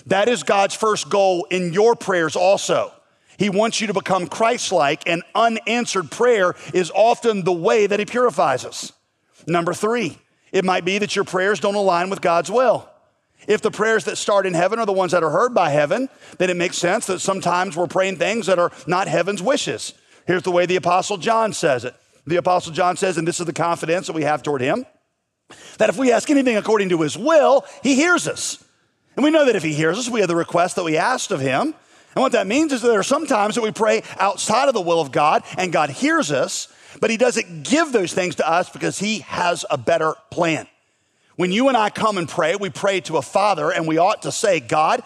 That 0.07 0.29
is 0.29 0.43
God's 0.43 0.75
first 0.75 1.11
goal 1.11 1.47
in 1.51 1.73
your 1.73 1.97
prayers 1.97 2.37
also. 2.37 2.93
He 3.41 3.49
wants 3.49 3.81
you 3.81 3.87
to 3.87 3.95
become 3.95 4.27
Christ 4.27 4.71
like, 4.71 5.09
and 5.09 5.23
unanswered 5.35 6.11
prayer 6.11 6.55
is 6.75 6.93
often 6.95 7.43
the 7.43 7.53
way 7.53 7.87
that 7.87 7.99
He 7.99 8.05
purifies 8.05 8.67
us. 8.67 8.93
Number 9.47 9.73
three, 9.73 10.19
it 10.53 10.63
might 10.63 10.85
be 10.85 10.99
that 10.99 11.17
your 11.17 11.25
prayers 11.25 11.59
don't 11.59 11.75
align 11.75 12.11
with 12.11 12.21
God's 12.21 12.51
will. 12.51 12.87
If 13.49 13.63
the 13.63 13.71
prayers 13.71 14.05
that 14.05 14.19
start 14.19 14.45
in 14.45 14.53
heaven 14.53 14.79
are 14.79 14.85
the 14.85 14.93
ones 14.93 15.13
that 15.13 15.23
are 15.23 15.31
heard 15.31 15.55
by 15.55 15.71
heaven, 15.71 16.11
then 16.37 16.51
it 16.51 16.57
makes 16.59 16.77
sense 16.77 17.07
that 17.07 17.21
sometimes 17.21 17.79
we're 17.79 17.87
praying 17.87 18.17
things 18.17 18.45
that 18.45 18.59
are 18.59 18.73
not 18.87 19.09
heaven's 19.09 19.43
wishes. 19.43 19.95
Here's 20.27 20.43
the 20.43 20.51
way 20.51 20.67
the 20.67 20.77
Apostle 20.77 21.17
John 21.17 21.55
says 21.55 21.87
it. 21.87 21.95
The 22.27 22.37
Apostle 22.37 22.75
John 22.75 22.99
says, 22.99 23.17
and 23.17 23.27
this 23.27 23.41
is 23.41 23.47
the 23.47 23.55
confidence 23.55 24.07
that 24.09 24.13
we 24.13 24.25
have 24.25 24.43
toward 24.43 24.61
him, 24.61 24.85
that 25.79 25.89
if 25.89 25.97
we 25.97 26.13
ask 26.13 26.29
anything 26.29 26.59
according 26.59 26.91
to 26.91 27.01
his 27.01 27.17
will, 27.17 27.65
he 27.83 27.95
hears 27.95 28.29
us. 28.29 28.63
And 29.17 29.25
we 29.25 29.31
know 29.31 29.47
that 29.47 29.57
if 29.57 29.63
he 29.63 29.73
hears 29.73 29.99
us, 29.99 30.11
we 30.11 30.21
have 30.21 30.29
the 30.29 30.37
request 30.37 30.77
that 30.77 30.85
we 30.85 30.99
asked 30.99 31.31
of 31.31 31.41
him. 31.41 31.75
And 32.15 32.23
what 32.23 32.33
that 32.33 32.47
means 32.47 32.73
is 32.73 32.83
that 32.83 32.89
there 32.89 32.99
are 32.99 33.05
some 33.05 33.27
times 33.27 33.55
that 33.55 33.63
we 33.63 33.71
pray 33.71 34.03
outside 34.19 34.69
of 34.69 34.75
the 34.75 34.81
will 34.81 35.01
of 35.01 35.13
God 35.13 35.45
and 35.57 35.73
God 35.73 35.91
hears 35.91 36.33
us, 36.33 36.69
but 37.01 37.11
he 37.11 37.17
doesn't 37.17 37.63
give 37.63 37.93
those 37.93 38.13
things 38.13 38.37
to 38.37 38.49
us 38.49 38.69
because 38.69 38.99
he 38.99 39.21
has 39.21 39.65
a 39.71 39.79
better 39.79 40.15
plan. 40.31 40.67
When 41.37 41.53
you 41.53 41.69
and 41.69 41.77
I 41.77 41.89
come 41.89 42.19
and 42.19 42.29
pray, 42.29 42.57
we 42.57 42.69
pray 42.69 43.01
to 43.03 43.17
a 43.17 43.23
father 43.23 43.73
and 43.73 43.87
we 43.87 43.99
ought 43.99 44.23
to 44.23 44.33
say, 44.33 44.61
God, 44.61 45.03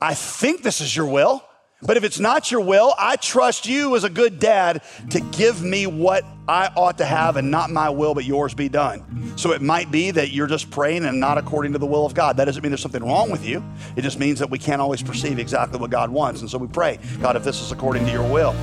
I 0.00 0.14
think 0.14 0.62
this 0.62 0.80
is 0.80 0.96
your 0.96 1.06
will. 1.06 1.45
But 1.82 1.96
if 1.96 2.04
it's 2.04 2.18
not 2.18 2.50
your 2.50 2.60
will, 2.62 2.94
I 2.98 3.16
trust 3.16 3.66
you 3.66 3.96
as 3.96 4.04
a 4.04 4.10
good 4.10 4.38
dad 4.38 4.82
to 5.10 5.20
give 5.20 5.62
me 5.62 5.86
what 5.86 6.24
I 6.48 6.70
ought 6.74 6.98
to 6.98 7.04
have 7.04 7.36
and 7.36 7.50
not 7.50 7.70
my 7.70 7.90
will, 7.90 8.14
but 8.14 8.24
yours 8.24 8.54
be 8.54 8.68
done. 8.68 9.32
So 9.36 9.52
it 9.52 9.60
might 9.60 9.90
be 9.90 10.10
that 10.10 10.30
you're 10.30 10.46
just 10.46 10.70
praying 10.70 11.04
and 11.04 11.20
not 11.20 11.36
according 11.36 11.72
to 11.72 11.78
the 11.78 11.86
will 11.86 12.06
of 12.06 12.14
God. 12.14 12.38
That 12.38 12.46
doesn't 12.46 12.62
mean 12.62 12.70
there's 12.70 12.80
something 12.80 13.04
wrong 13.04 13.30
with 13.30 13.44
you. 13.44 13.62
It 13.94 14.02
just 14.02 14.18
means 14.18 14.38
that 14.38 14.48
we 14.48 14.58
can't 14.58 14.80
always 14.80 15.02
perceive 15.02 15.38
exactly 15.38 15.78
what 15.78 15.90
God 15.90 16.10
wants. 16.10 16.40
And 16.40 16.50
so 16.50 16.56
we 16.56 16.66
pray, 16.66 16.98
God, 17.20 17.36
if 17.36 17.44
this 17.44 17.60
is 17.60 17.72
according 17.72 18.06
to 18.06 18.12
your 18.12 18.26
will. 18.26 18.54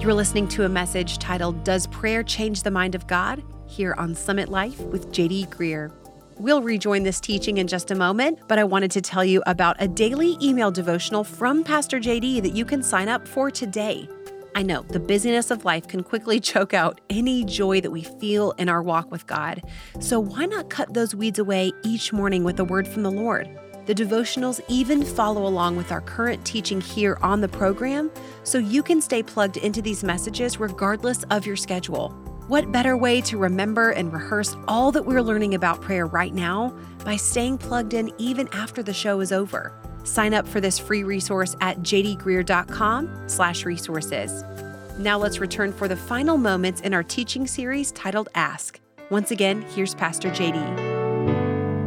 You're 0.00 0.14
listening 0.14 0.46
to 0.48 0.64
a 0.64 0.68
message 0.68 1.18
titled, 1.18 1.64
Does 1.64 1.86
Prayer 1.86 2.22
Change 2.22 2.62
the 2.62 2.70
Mind 2.70 2.94
of 2.94 3.06
God? 3.06 3.42
here 3.66 3.94
on 3.94 4.14
Summit 4.14 4.48
Life 4.48 4.80
with 4.80 5.10
JD 5.12 5.48
Greear. 5.48 5.92
We'll 6.38 6.60
rejoin 6.60 7.02
this 7.02 7.18
teaching 7.18 7.56
in 7.56 7.66
just 7.66 7.90
a 7.90 7.94
moment, 7.94 8.40
but 8.46 8.58
I 8.58 8.64
wanted 8.64 8.90
to 8.90 9.00
tell 9.00 9.24
you 9.24 9.42
about 9.46 9.74
a 9.80 9.88
daily 9.88 10.36
email 10.42 10.70
devotional 10.70 11.24
from 11.24 11.64
Pastor 11.64 11.98
JD 11.98 12.42
that 12.42 12.52
you 12.52 12.66
can 12.66 12.82
sign 12.82 13.08
up 13.08 13.26
for 13.26 13.50
today. 13.50 14.06
I 14.54 14.62
know 14.62 14.82
the 14.82 15.00
busyness 15.00 15.50
of 15.50 15.64
life 15.64 15.88
can 15.88 16.02
quickly 16.02 16.38
choke 16.52 16.74
out 16.74 17.00
any 17.08 17.42
joy 17.42 17.80
that 17.80 17.90
we 17.90 18.02
feel 18.02 18.50
in 18.52 18.68
our 18.68 18.82
walk 18.82 19.10
with 19.10 19.26
God. 19.26 19.62
So 19.98 20.20
why 20.20 20.44
not 20.44 20.68
cut 20.68 20.92
those 20.92 21.14
weeds 21.14 21.38
away 21.38 21.72
each 21.82 22.12
morning 22.12 22.44
with 22.44 22.60
a 22.60 22.64
word 22.64 22.86
from 22.86 23.02
the 23.02 23.10
Lord? 23.10 23.48
The 23.86 23.94
devotionals 23.94 24.60
even 24.68 25.04
follow 25.04 25.46
along 25.46 25.76
with 25.76 25.90
our 25.90 26.02
current 26.02 26.44
teaching 26.44 26.82
here 26.82 27.16
on 27.22 27.40
the 27.40 27.48
program, 27.48 28.10
so 28.42 28.58
you 28.58 28.82
can 28.82 29.00
stay 29.00 29.22
plugged 29.22 29.56
into 29.56 29.80
these 29.80 30.04
messages 30.04 30.60
regardless 30.60 31.22
of 31.30 31.46
your 31.46 31.56
schedule. 31.56 32.14
What 32.48 32.70
better 32.70 32.96
way 32.96 33.20
to 33.22 33.38
remember 33.38 33.90
and 33.90 34.12
rehearse 34.12 34.54
all 34.68 34.92
that 34.92 35.04
we're 35.04 35.20
learning 35.20 35.54
about 35.54 35.80
prayer 35.80 36.06
right 36.06 36.32
now 36.32 36.72
by 37.04 37.16
staying 37.16 37.58
plugged 37.58 37.92
in 37.92 38.12
even 38.18 38.48
after 38.52 38.84
the 38.84 38.94
show 38.94 39.18
is 39.18 39.32
over? 39.32 39.72
Sign 40.04 40.32
up 40.32 40.46
for 40.46 40.60
this 40.60 40.78
free 40.78 41.02
resource 41.02 41.56
at 41.60 41.80
jdgreear.com/resources. 41.80 44.44
Now 44.96 45.18
let's 45.18 45.40
return 45.40 45.72
for 45.72 45.88
the 45.88 45.96
final 45.96 46.36
moments 46.36 46.82
in 46.82 46.94
our 46.94 47.02
teaching 47.02 47.48
series 47.48 47.90
titled 47.90 48.28
Ask. 48.36 48.78
Once 49.10 49.32
again, 49.32 49.62
here's 49.62 49.96
Pastor 49.96 50.30
JD. 50.30 50.95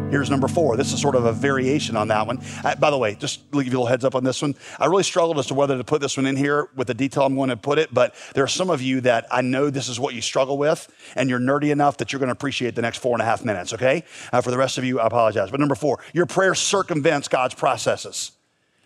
Here's 0.09 0.31
number 0.31 0.47
four. 0.47 0.75
This 0.75 0.91
is 0.91 0.99
sort 0.99 1.13
of 1.13 1.25
a 1.25 1.31
variation 1.31 1.95
on 1.95 2.07
that 2.07 2.25
one. 2.25 2.39
Uh, 2.63 2.73
by 2.75 2.89
the 2.89 2.97
way, 2.97 3.13
just 3.13 3.51
to 3.51 3.63
give 3.63 3.71
you 3.71 3.77
a 3.77 3.81
little 3.81 3.85
heads 3.85 4.03
up 4.03 4.15
on 4.15 4.23
this 4.23 4.41
one. 4.41 4.55
I 4.79 4.87
really 4.87 5.03
struggled 5.03 5.37
as 5.37 5.45
to 5.47 5.53
whether 5.53 5.77
to 5.77 5.83
put 5.83 6.01
this 6.01 6.17
one 6.17 6.25
in 6.25 6.35
here 6.35 6.67
with 6.75 6.87
the 6.87 6.95
detail 6.95 7.27
I'm 7.27 7.35
going 7.35 7.49
to 7.49 7.57
put 7.57 7.77
it, 7.77 7.93
but 7.93 8.15
there 8.33 8.43
are 8.43 8.47
some 8.47 8.71
of 8.71 8.81
you 8.81 9.01
that 9.01 9.27
I 9.31 9.41
know 9.41 9.69
this 9.69 9.87
is 9.87 9.99
what 9.99 10.15
you 10.15 10.21
struggle 10.21 10.57
with, 10.57 10.91
and 11.15 11.29
you're 11.29 11.39
nerdy 11.39 11.71
enough 11.71 11.97
that 11.97 12.11
you're 12.11 12.19
going 12.19 12.29
to 12.29 12.33
appreciate 12.33 12.73
the 12.73 12.81
next 12.81 12.97
four 12.97 13.13
and 13.13 13.21
a 13.21 13.25
half 13.25 13.45
minutes, 13.45 13.71
okay? 13.73 14.03
Uh, 14.33 14.41
for 14.41 14.49
the 14.49 14.57
rest 14.57 14.79
of 14.79 14.83
you, 14.83 14.99
I 14.99 15.05
apologize. 15.05 15.51
But 15.51 15.59
number 15.59 15.75
four, 15.75 15.99
your 16.11 16.25
prayer 16.25 16.55
circumvents 16.55 17.27
God's 17.27 17.53
processes. 17.53 18.31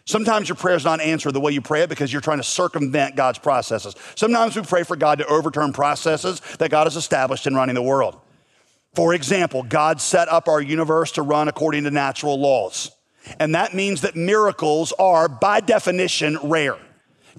Sometimes 0.04 0.50
your 0.50 0.58
prayer 0.58 0.76
is 0.76 0.84
not 0.84 1.00
answered 1.00 1.32
the 1.32 1.40
way 1.40 1.54
you 1.54 1.62
pray 1.62 1.84
it 1.84 1.90
because 1.90 2.12
you're 2.12 2.22
trying 2.22 2.40
to 2.40 2.44
circumvent 2.44 3.16
God's 3.16 3.40
processes. 3.40 3.96
Sometimes 4.16 4.58
we 4.58 4.62
pray 4.62 4.84
for 4.84 4.98
God 4.98 5.20
to 5.20 5.26
overturn 5.28 5.72
processes 5.72 6.42
that 6.60 6.70
God 6.70 6.88
has 6.88 6.98
established 6.98 7.48
in 7.48 7.56
running 7.56 7.76
the 7.76 7.82
world. 7.82 8.20
For 8.94 9.14
example, 9.14 9.64
God 9.64 10.00
set 10.00 10.30
up 10.30 10.48
our 10.48 10.62
universe 10.62 11.14
to 11.14 11.22
run 11.22 11.48
according 11.48 11.86
to 11.86 11.92
natural 11.92 12.40
laws. 12.40 12.92
And 13.40 13.56
that 13.56 13.74
means 13.74 14.02
that 14.02 14.16
miracles 14.16 14.94
are, 15.00 15.28
by 15.28 15.62
definition, 15.62 16.38
rare. 16.44 16.78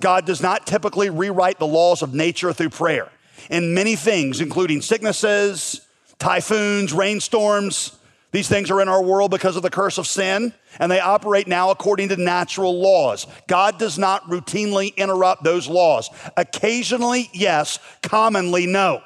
God 0.01 0.27
does 0.27 0.43
not 0.43 0.67
typically 0.67 1.11
rewrite 1.11 1.59
the 1.59 1.67
laws 1.67 2.03
of 2.03 2.15
nature 2.15 2.53
through 2.53 2.71
prayer. 2.71 3.11
And 3.51 3.75
many 3.75 3.95
things, 3.95 4.41
including 4.41 4.81
sicknesses, 4.81 5.87
typhoons, 6.19 6.93
rainstorms, 6.93 7.97
these 8.33 8.49
things 8.49 8.69
are 8.73 8.81
in 8.81 8.89
our 8.89 9.01
world 9.01 9.31
because 9.31 9.55
of 9.55 9.63
the 9.63 9.71
curse 9.71 9.97
of 9.97 10.09
sin, 10.09 10.53
and 10.81 10.91
they 10.91 10.99
operate 10.99 11.47
now 11.47 11.71
according 11.71 12.09
to 12.09 12.17
natural 12.17 12.81
laws. 12.81 13.29
God 13.47 13.79
does 13.79 13.97
not 13.97 14.25
routinely 14.25 14.97
interrupt 14.97 15.45
those 15.45 15.69
laws. 15.69 16.11
Occasionally, 16.37 17.31
yes, 17.33 17.79
commonly, 18.03 18.67
no. 18.67 19.03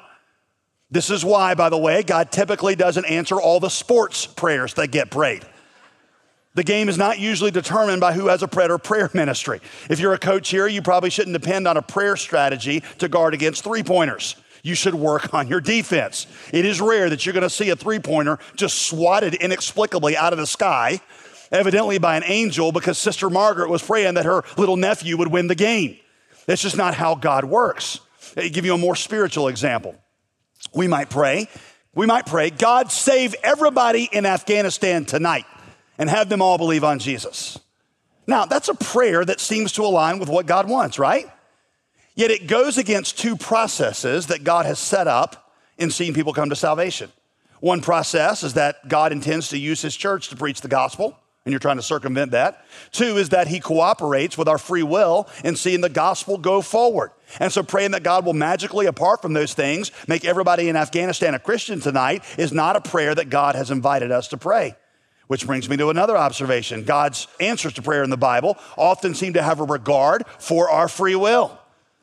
This 0.91 1.11
is 1.11 1.23
why, 1.23 1.53
by 1.53 1.69
the 1.69 1.77
way, 1.77 2.01
God 2.01 2.31
typically 2.31 2.75
doesn't 2.75 3.05
answer 3.05 3.39
all 3.39 3.59
the 3.59 3.69
sports 3.69 4.25
prayers 4.25 4.73
that 4.75 4.87
get 4.87 5.11
prayed. 5.11 5.45
The 6.55 6.63
game 6.63 6.89
is 6.89 6.97
not 6.97 7.19
usually 7.19 7.51
determined 7.51 8.01
by 8.01 8.13
who 8.13 8.27
has 8.27 8.41
a 8.41 8.47
prayer 8.47 8.77
prayer 8.79 9.09
ministry. 9.13 9.61
If 9.89 9.99
you're 9.99 10.13
a 10.13 10.19
coach 10.19 10.49
here, 10.49 10.67
you 10.67 10.81
probably 10.81 11.11
shouldn't 11.11 11.39
depend 11.39 11.67
on 11.67 11.77
a 11.77 11.81
prayer 11.81 12.15
strategy 12.15 12.83
to 12.97 13.07
guard 13.07 13.35
against 13.35 13.63
three 13.63 13.83
pointers. 13.83 14.35
You 14.63 14.75
should 14.75 14.95
work 14.95 15.33
on 15.33 15.47
your 15.47 15.61
defense. 15.61 16.27
It 16.51 16.65
is 16.65 16.81
rare 16.81 17.09
that 17.09 17.25
you're 17.25 17.33
going 17.33 17.43
to 17.43 17.49
see 17.49 17.69
a 17.69 17.75
three 17.75 17.99
pointer 17.99 18.39
just 18.55 18.81
swatted 18.81 19.35
inexplicably 19.35 20.17
out 20.17 20.33
of 20.33 20.39
the 20.39 20.47
sky, 20.47 20.99
evidently 21.51 21.99
by 21.99 22.17
an 22.17 22.23
angel, 22.25 22.71
because 22.71 22.97
Sister 22.97 23.29
Margaret 23.29 23.69
was 23.69 23.83
praying 23.83 24.15
that 24.15 24.25
her 24.25 24.43
little 24.57 24.75
nephew 24.75 25.17
would 25.17 25.31
win 25.31 25.47
the 25.47 25.55
game. 25.55 25.97
That's 26.47 26.63
just 26.63 26.75
not 26.75 26.95
how 26.95 27.13
God 27.15 27.45
works. 27.45 27.99
I'll 28.35 28.49
give 28.49 28.65
you 28.65 28.73
a 28.73 28.77
more 28.77 28.95
spiritual 28.95 29.47
example. 29.47 29.95
We 30.73 30.87
might 30.87 31.09
pray, 31.09 31.47
we 31.95 32.05
might 32.05 32.25
pray, 32.25 32.49
God 32.49 32.91
save 32.91 33.35
everybody 33.43 34.07
in 34.11 34.25
Afghanistan 34.25 35.05
tonight 35.05 35.45
and 35.97 36.09
have 36.09 36.29
them 36.29 36.41
all 36.41 36.57
believe 36.57 36.83
on 36.83 36.99
Jesus. 36.99 37.59
Now, 38.27 38.45
that's 38.45 38.69
a 38.69 38.75
prayer 38.75 39.25
that 39.25 39.39
seems 39.39 39.71
to 39.73 39.81
align 39.83 40.19
with 40.19 40.29
what 40.29 40.45
God 40.45 40.69
wants, 40.69 40.99
right? 40.99 41.29
Yet 42.15 42.31
it 42.31 42.47
goes 42.47 42.77
against 42.77 43.17
two 43.17 43.35
processes 43.35 44.27
that 44.27 44.43
God 44.43 44.65
has 44.65 44.77
set 44.77 45.07
up 45.07 45.51
in 45.77 45.89
seeing 45.89 46.13
people 46.13 46.33
come 46.33 46.49
to 46.49 46.55
salvation. 46.55 47.11
One 47.59 47.81
process 47.81 48.43
is 48.43 48.53
that 48.53 48.87
God 48.87 49.11
intends 49.11 49.49
to 49.49 49.57
use 49.57 49.81
his 49.81 49.95
church 49.95 50.29
to 50.29 50.35
preach 50.35 50.61
the 50.61 50.67
gospel 50.67 51.17
and 51.49 51.51
you're 51.51 51.59
trying 51.59 51.77
to 51.77 51.81
circumvent 51.81 52.33
that. 52.33 52.63
Two 52.91 53.17
is 53.17 53.29
that 53.29 53.47
he 53.47 53.59
cooperates 53.59 54.37
with 54.37 54.47
our 54.47 54.59
free 54.59 54.83
will 54.83 55.27
in 55.43 55.55
seeing 55.55 55.81
the 55.81 55.89
gospel 55.89 56.37
go 56.37 56.61
forward. 56.61 57.09
And 57.39 57.51
so 57.51 57.63
praying 57.63 57.89
that 57.91 58.03
God 58.03 58.23
will 58.23 58.35
magically, 58.35 58.85
apart 58.85 59.23
from 59.23 59.33
those 59.33 59.55
things, 59.55 59.91
make 60.07 60.25
everybody 60.25 60.69
in 60.69 60.75
Afghanistan 60.75 61.33
a 61.33 61.39
Christian 61.39 61.79
tonight 61.79 62.23
is 62.37 62.53
not 62.53 62.75
a 62.75 62.81
prayer 62.81 63.15
that 63.15 63.31
God 63.31 63.55
has 63.55 63.71
invited 63.71 64.11
us 64.11 64.27
to 64.27 64.37
pray. 64.37 64.75
Which 65.25 65.47
brings 65.47 65.67
me 65.67 65.75
to 65.77 65.89
another 65.89 66.15
observation. 66.15 66.83
God's 66.83 67.27
answers 67.39 67.73
to 67.73 67.81
prayer 67.81 68.03
in 68.03 68.11
the 68.11 68.17
Bible 68.17 68.55
often 68.77 69.15
seem 69.15 69.33
to 69.33 69.41
have 69.41 69.59
a 69.59 69.63
regard 69.63 70.27
for 70.37 70.69
our 70.69 70.87
free 70.87 71.15
will. 71.15 71.57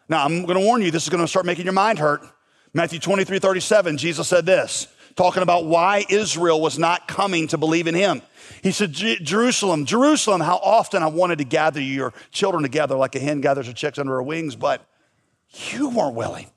Now, 0.08 0.24
I'm 0.24 0.44
going 0.44 0.58
to 0.58 0.64
warn 0.64 0.82
you, 0.82 0.90
this 0.90 1.04
is 1.04 1.08
going 1.08 1.22
to 1.22 1.28
start 1.28 1.46
making 1.46 1.66
your 1.66 1.72
mind 1.72 2.00
hurt. 2.00 2.26
Matthew 2.74 2.98
23 2.98 3.38
37, 3.38 3.96
Jesus 3.96 4.26
said 4.26 4.44
this, 4.44 4.88
talking 5.16 5.42
about 5.42 5.64
why 5.64 6.04
Israel 6.08 6.60
was 6.60 6.78
not 6.78 7.08
coming 7.08 7.48
to 7.48 7.58
believe 7.58 7.86
in 7.86 7.94
him. 7.94 8.22
He 8.62 8.70
said, 8.70 8.92
Jerusalem, 8.92 9.86
Jerusalem, 9.86 10.40
how 10.40 10.56
often 10.56 11.02
I 11.02 11.06
wanted 11.06 11.38
to 11.38 11.44
gather 11.44 11.80
your 11.80 12.12
children 12.30 12.62
together 12.62 12.94
like 12.94 13.14
a 13.14 13.18
hen 13.18 13.40
gathers 13.40 13.66
her 13.66 13.72
chicks 13.72 13.98
under 13.98 14.12
her 14.12 14.22
wings, 14.22 14.56
but 14.56 14.86
you 15.70 15.88
weren't 15.88 16.14
willing. 16.14 16.50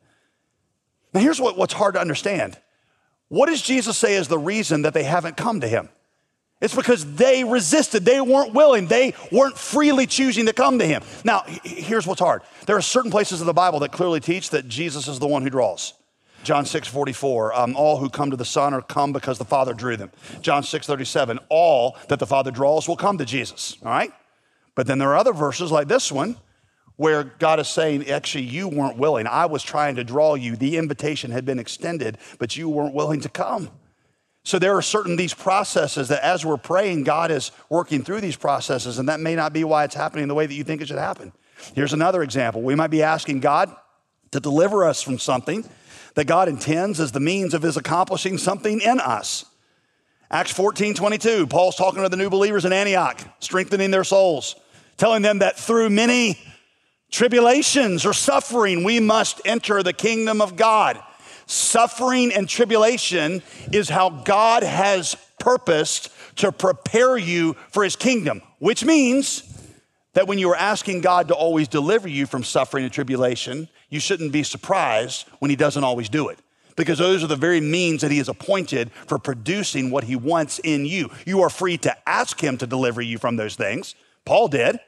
Now, 1.14 1.22
here's 1.22 1.42
what, 1.42 1.58
what's 1.58 1.74
hard 1.74 1.96
to 1.96 2.02
understand. 2.02 2.58
What 3.30 3.48
does 3.48 3.62
Jesus 3.62 3.98
say 3.98 4.16
is 4.16 4.28
the 4.28 4.38
reason 4.38 4.84
that 4.84 4.94
they 4.94 5.04
haven't 5.04 5.38
come 5.38 5.62
to 5.62 5.68
him? 5.68 5.90
It's 6.62 6.76
because 6.76 7.16
they 7.16 7.44
resisted. 7.46 8.04
They 8.04 8.20
weren't 8.20 8.54
willing. 8.54 8.88
They 8.88 9.14
weren't 9.32 9.58
freely 9.58 10.06
choosing 10.06 10.48
to 10.48 10.54
come 10.54 10.80
to 10.80 10.86
him. 10.86 11.04
Now, 11.24 11.44
here's 11.64 12.06
what's 12.06 12.20
hard. 12.20 12.42
There 12.66 12.76
are 12.76 12.82
certain 12.82 13.12
places 13.12 13.40
in 13.40 13.48
the 13.48 13.54
Bible 13.54 13.80
that 13.80 13.94
clearly 13.94 14.20
teach 14.20 14.50
that 14.50 14.68
Jesus 14.68 15.08
is 15.08 15.20
the 15.20 15.28
one 15.28 15.42
who 15.42 15.50
draws. 15.50 15.94
John 16.44 16.66
6, 16.66 16.88
44, 16.88 17.54
um, 17.54 17.76
all 17.76 17.98
who 17.98 18.10
come 18.10 18.32
to 18.32 18.38
the 18.38 18.46
Son 18.46 18.74
are 18.74 18.82
come 18.82 19.12
because 19.12 19.38
the 19.38 19.46
Father 19.46 19.74
drew 19.74 19.98
them. 19.98 20.12
John 20.42 20.64
6, 20.64 20.88
37, 20.88 21.40
all 21.50 21.98
that 22.08 22.20
the 22.20 22.26
Father 22.26 22.52
draws 22.52 22.88
will 22.88 22.96
come 22.96 23.18
to 23.18 23.26
Jesus, 23.26 23.78
all 23.84 23.92
right? 23.92 24.12
But 24.76 24.88
then 24.88 25.00
there 25.00 25.10
are 25.10 25.18
other 25.18 25.34
verses 25.34 25.72
like 25.72 25.88
this 25.88 26.12
one 26.12 26.38
where 26.96 27.24
God 27.24 27.60
is 27.60 27.68
saying, 27.68 28.10
actually, 28.10 28.44
you 28.44 28.68
weren't 28.68 28.98
willing. 28.98 29.26
I 29.26 29.46
was 29.46 29.64
trying 29.64 29.96
to 29.96 30.04
draw 30.04 30.36
you. 30.36 30.56
The 30.56 30.78
invitation 30.78 31.32
had 31.32 31.46
been 31.46 31.60
extended, 31.60 32.18
but 32.40 32.58
you 32.58 32.70
weren't 32.70 32.94
willing 32.94 33.22
to 33.22 33.30
come. 33.30 33.70
So 34.44 34.60
there 34.60 34.76
are 34.76 34.82
certain 34.82 35.16
these 35.16 35.34
processes 35.34 36.08
that 36.10 36.24
as 36.24 36.46
we're 36.46 36.58
praying, 36.58 37.04
God 37.04 37.32
is 37.32 37.52
working 37.70 38.04
through 38.04 38.22
these 38.22 38.36
processes, 38.36 39.00
and 39.00 39.08
that 39.10 39.20
may 39.20 39.36
not 39.36 39.54
be 39.54 39.64
why 39.64 39.84
it's 39.84 39.96
happening 39.96 40.28
the 40.28 40.34
way 40.34 40.46
that 40.46 40.54
you 40.54 40.64
think 40.64 40.82
it 40.82 40.88
should 40.88 40.98
happen. 40.98 41.34
Here's 41.76 41.94
another 41.94 42.24
example. 42.24 42.62
We 42.62 42.76
might 42.76 42.88
be 42.88 43.04
asking 43.04 43.42
God 43.42 43.74
to 44.32 44.40
deliver 44.40 44.86
us 44.86 45.02
from 45.02 45.20
something 45.20 45.68
that 46.20 46.26
God 46.26 46.50
intends 46.50 47.00
as 47.00 47.14
the 47.14 47.22
means 47.22 47.54
of 47.54 47.62
his 47.62 47.78
accomplishing 47.78 48.38
something 48.38 48.82
in 48.82 49.00
us. 49.00 49.46
Acts 50.30 50.52
14, 50.52 50.94
22, 50.94 51.48
Paul's 51.48 51.78
talking 51.78 52.04
to 52.04 52.10
the 52.10 52.18
new 52.18 52.30
believers 52.30 52.66
in 52.66 52.74
Antioch, 52.74 53.22
strengthening 53.40 53.90
their 53.90 54.04
souls, 54.04 54.58
telling 54.98 55.22
them 55.22 55.40
that 55.40 55.58
through 55.58 55.90
many 55.90 56.38
tribulations 57.10 58.06
or 58.06 58.12
suffering, 58.12 58.84
we 58.84 59.00
must 59.00 59.40
enter 59.46 59.82
the 59.82 59.94
kingdom 59.94 60.42
of 60.42 60.58
God. 60.58 61.02
Suffering 61.46 62.34
and 62.34 62.50
tribulation 62.50 63.42
is 63.72 63.88
how 63.88 64.10
God 64.10 64.64
has 64.64 65.16
purposed 65.40 66.10
to 66.36 66.52
prepare 66.52 67.18
you 67.18 67.54
for 67.70 67.86
his 67.86 67.96
kingdom, 67.96 68.42
which 68.58 68.84
means 68.84 69.49
that 70.20 70.28
when 70.28 70.38
you 70.38 70.50
are 70.50 70.56
asking 70.58 71.00
God 71.00 71.30
to 71.30 71.34
always 71.34 71.70
deliver 71.70 72.10
you 72.10 72.26
from 72.26 72.44
suffering 72.44 72.84
and 72.84 72.92
tribulation, 72.92 73.70
you 73.88 74.02
shouldn't 74.02 74.34
be 74.34 74.44
surprised 74.44 75.26
when 75.40 75.50
he 75.50 75.56
doesn't 75.56 75.86
always 75.86 76.10
do 76.10 76.28
it. 76.28 76.38
Because 76.76 76.98
those 76.98 77.24
are 77.24 77.28
the 77.28 77.38
very 77.38 77.62
means 77.62 78.02
that 78.02 78.12
he 78.12 78.18
has 78.18 78.28
appointed 78.28 78.92
for 78.92 79.18
producing 79.18 79.92
what 79.92 80.04
he 80.04 80.18
wants 80.18 80.60
in 80.60 80.86
you. 80.86 81.10
You 81.26 81.42
are 81.44 81.50
free 81.50 81.78
to 81.78 81.96
ask 82.06 82.44
him 82.44 82.58
to 82.58 82.68
deliver 82.68 83.02
you 83.02 83.18
from 83.18 83.38
those 83.38 83.56
things. 83.56 83.96
Paul 84.26 84.50
did. 84.50 84.82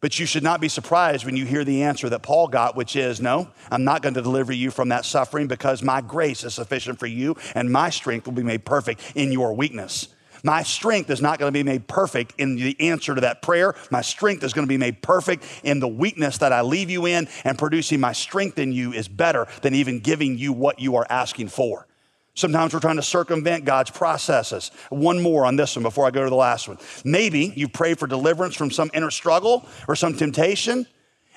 But 0.00 0.18
you 0.18 0.26
should 0.26 0.42
not 0.42 0.60
be 0.60 0.68
surprised 0.68 1.24
when 1.24 1.36
you 1.36 1.46
hear 1.46 1.64
the 1.64 1.84
answer 1.84 2.08
that 2.08 2.24
Paul 2.24 2.48
got, 2.48 2.74
which 2.74 2.96
is, 2.96 3.20
No, 3.20 3.48
I'm 3.70 3.84
not 3.84 4.02
going 4.02 4.14
to 4.14 4.22
deliver 4.22 4.52
you 4.52 4.72
from 4.72 4.88
that 4.88 5.04
suffering 5.04 5.46
because 5.46 5.84
my 5.84 6.00
grace 6.00 6.42
is 6.42 6.52
sufficient 6.52 6.98
for 6.98 7.06
you 7.06 7.36
and 7.54 7.70
my 7.70 7.90
strength 7.90 8.26
will 8.26 8.34
be 8.34 8.42
made 8.42 8.64
perfect 8.64 9.12
in 9.14 9.30
your 9.30 9.54
weakness. 9.54 10.08
My 10.44 10.62
strength 10.62 11.08
is 11.08 11.22
not 11.22 11.38
going 11.38 11.48
to 11.48 11.58
be 11.58 11.62
made 11.62 11.88
perfect 11.88 12.34
in 12.38 12.56
the 12.56 12.78
answer 12.78 13.14
to 13.14 13.22
that 13.22 13.40
prayer. 13.40 13.74
My 13.90 14.02
strength 14.02 14.44
is 14.44 14.52
going 14.52 14.66
to 14.66 14.72
be 14.72 14.76
made 14.76 15.00
perfect 15.02 15.42
in 15.64 15.80
the 15.80 15.88
weakness 15.88 16.38
that 16.38 16.52
I 16.52 16.60
leave 16.60 16.90
you 16.90 17.06
in, 17.06 17.28
and 17.44 17.58
producing 17.58 17.98
my 17.98 18.12
strength 18.12 18.58
in 18.58 18.70
you 18.70 18.92
is 18.92 19.08
better 19.08 19.48
than 19.62 19.74
even 19.74 20.00
giving 20.00 20.36
you 20.36 20.52
what 20.52 20.78
you 20.78 20.96
are 20.96 21.06
asking 21.08 21.48
for. 21.48 21.86
Sometimes 22.34 22.74
we're 22.74 22.80
trying 22.80 22.96
to 22.96 23.02
circumvent 23.02 23.64
God's 23.64 23.90
processes. 23.90 24.70
One 24.90 25.22
more 25.22 25.46
on 25.46 25.56
this 25.56 25.76
one 25.76 25.82
before 25.82 26.06
I 26.06 26.10
go 26.10 26.24
to 26.24 26.30
the 26.30 26.36
last 26.36 26.68
one. 26.68 26.78
Maybe 27.04 27.52
you 27.56 27.68
pray 27.68 27.94
for 27.94 28.06
deliverance 28.06 28.54
from 28.54 28.70
some 28.70 28.90
inner 28.92 29.10
struggle 29.10 29.66
or 29.88 29.96
some 29.96 30.14
temptation, 30.14 30.86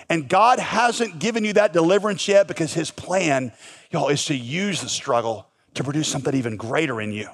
and 0.10 0.28
God 0.28 0.60
hasn't 0.60 1.20
given 1.20 1.46
you 1.46 1.54
that 1.54 1.72
deliverance 1.72 2.28
yet 2.28 2.48
because 2.48 2.74
His 2.74 2.92
plan, 2.92 3.54
y'all, 3.90 4.10
is 4.10 4.26
to 4.26 4.36
use 4.36 4.82
the 4.82 4.90
struggle 4.90 5.48
to 5.76 5.84
produce 5.84 6.10
something 6.10 6.36
even 6.36 6.58
greater 6.58 7.00
in 7.00 7.14
you. 7.14 7.30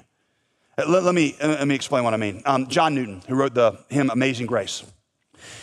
Uh, 0.76 0.84
let, 0.88 1.02
let 1.04 1.14
me, 1.14 1.36
uh, 1.40 1.48
let 1.48 1.68
me 1.68 1.74
explain 1.74 2.04
what 2.04 2.14
I 2.14 2.16
mean. 2.16 2.42
Um, 2.44 2.66
John 2.66 2.94
Newton, 2.94 3.22
who 3.28 3.34
wrote 3.34 3.54
the 3.54 3.78
hymn 3.88 4.10
Amazing 4.10 4.46
Grace, 4.46 4.84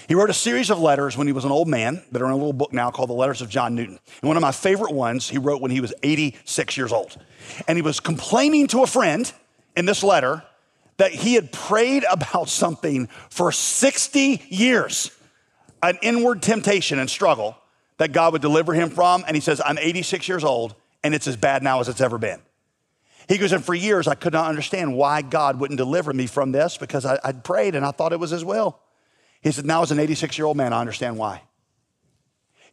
he 0.07 0.15
wrote 0.15 0.29
a 0.29 0.33
series 0.33 0.69
of 0.69 0.79
letters 0.79 1.17
when 1.17 1.27
he 1.27 1.33
was 1.33 1.45
an 1.45 1.51
old 1.51 1.67
man 1.67 2.03
that 2.11 2.21
are 2.21 2.25
in 2.25 2.31
a 2.31 2.35
little 2.35 2.53
book 2.53 2.73
now 2.73 2.91
called 2.91 3.09
The 3.09 3.13
Letters 3.13 3.41
of 3.41 3.49
John 3.49 3.75
Newton. 3.75 3.99
And 4.21 4.27
one 4.27 4.37
of 4.37 4.41
my 4.41 4.51
favorite 4.51 4.93
ones 4.93 5.29
he 5.29 5.37
wrote 5.37 5.61
when 5.61 5.71
he 5.71 5.81
was 5.81 5.93
86 6.03 6.77
years 6.77 6.91
old. 6.91 7.17
And 7.67 7.77
he 7.77 7.81
was 7.81 7.99
complaining 7.99 8.67
to 8.67 8.83
a 8.83 8.87
friend 8.87 9.31
in 9.75 9.85
this 9.85 10.03
letter 10.03 10.43
that 10.97 11.11
he 11.11 11.33
had 11.33 11.51
prayed 11.51 12.03
about 12.11 12.49
something 12.49 13.07
for 13.29 13.51
60 13.51 14.41
years, 14.49 15.11
an 15.81 15.97
inward 16.01 16.41
temptation 16.41 16.99
and 16.99 17.09
struggle 17.09 17.57
that 17.97 18.11
God 18.11 18.33
would 18.33 18.41
deliver 18.41 18.73
him 18.73 18.89
from. 18.89 19.23
And 19.25 19.35
he 19.35 19.41
says, 19.41 19.61
I'm 19.63 19.77
86 19.77 20.27
years 20.27 20.43
old 20.43 20.75
and 21.03 21.15
it's 21.15 21.27
as 21.27 21.37
bad 21.37 21.63
now 21.63 21.79
as 21.79 21.89
it's 21.89 22.01
ever 22.01 22.17
been. 22.17 22.39
He 23.31 23.37
goes, 23.37 23.53
and 23.53 23.63
for 23.63 23.73
years 23.73 24.09
I 24.09 24.15
could 24.15 24.33
not 24.33 24.49
understand 24.49 24.93
why 24.93 25.21
God 25.21 25.57
wouldn't 25.57 25.77
deliver 25.77 26.11
me 26.11 26.27
from 26.27 26.51
this 26.51 26.75
because 26.75 27.05
I, 27.05 27.17
would 27.25 27.45
prayed 27.45 27.75
and 27.75 27.85
I 27.85 27.91
thought 27.91 28.11
it 28.11 28.19
was 28.19 28.31
his 28.31 28.43
will. 28.43 28.77
He 29.39 29.53
said, 29.53 29.65
Now, 29.65 29.81
as 29.83 29.89
an 29.89 29.99
86 29.99 30.37
year 30.37 30.45
old 30.45 30.57
man, 30.57 30.73
I 30.73 30.81
understand 30.81 31.17
why. 31.17 31.43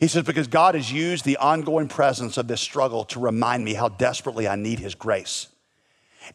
He 0.00 0.08
says, 0.08 0.24
Because 0.24 0.48
God 0.48 0.74
has 0.74 0.90
used 0.90 1.24
the 1.24 1.36
ongoing 1.36 1.86
presence 1.86 2.38
of 2.38 2.48
this 2.48 2.60
struggle 2.60 3.04
to 3.04 3.20
remind 3.20 3.64
me 3.64 3.74
how 3.74 3.88
desperately 3.88 4.48
I 4.48 4.56
need 4.56 4.80
His 4.80 4.96
grace. 4.96 5.46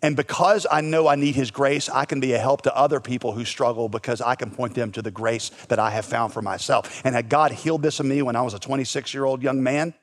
And 0.01 0.15
because 0.15 0.65
I 0.71 0.79
know 0.79 1.09
I 1.09 1.15
need 1.15 1.35
His 1.35 1.51
grace, 1.51 1.89
I 1.89 2.05
can 2.05 2.21
be 2.21 2.31
a 2.31 2.39
help 2.39 2.61
to 2.61 2.73
other 2.73 3.01
people 3.01 3.33
who 3.33 3.43
struggle 3.43 3.89
because 3.89 4.21
I 4.21 4.35
can 4.35 4.51
point 4.51 4.73
them 4.73 4.93
to 4.93 5.01
the 5.01 5.11
grace 5.11 5.49
that 5.67 5.79
I 5.79 5.89
have 5.89 6.05
found 6.05 6.31
for 6.31 6.41
myself. 6.41 7.01
And 7.03 7.13
had 7.13 7.27
God 7.27 7.51
healed 7.51 7.81
this 7.81 7.99
in 7.99 8.07
me 8.07 8.21
when 8.21 8.37
I 8.37 8.41
was 8.41 8.53
a 8.53 8.59
26 8.59 9.13
year 9.13 9.25
old 9.25 9.43
young 9.43 9.61
man, 9.61 9.93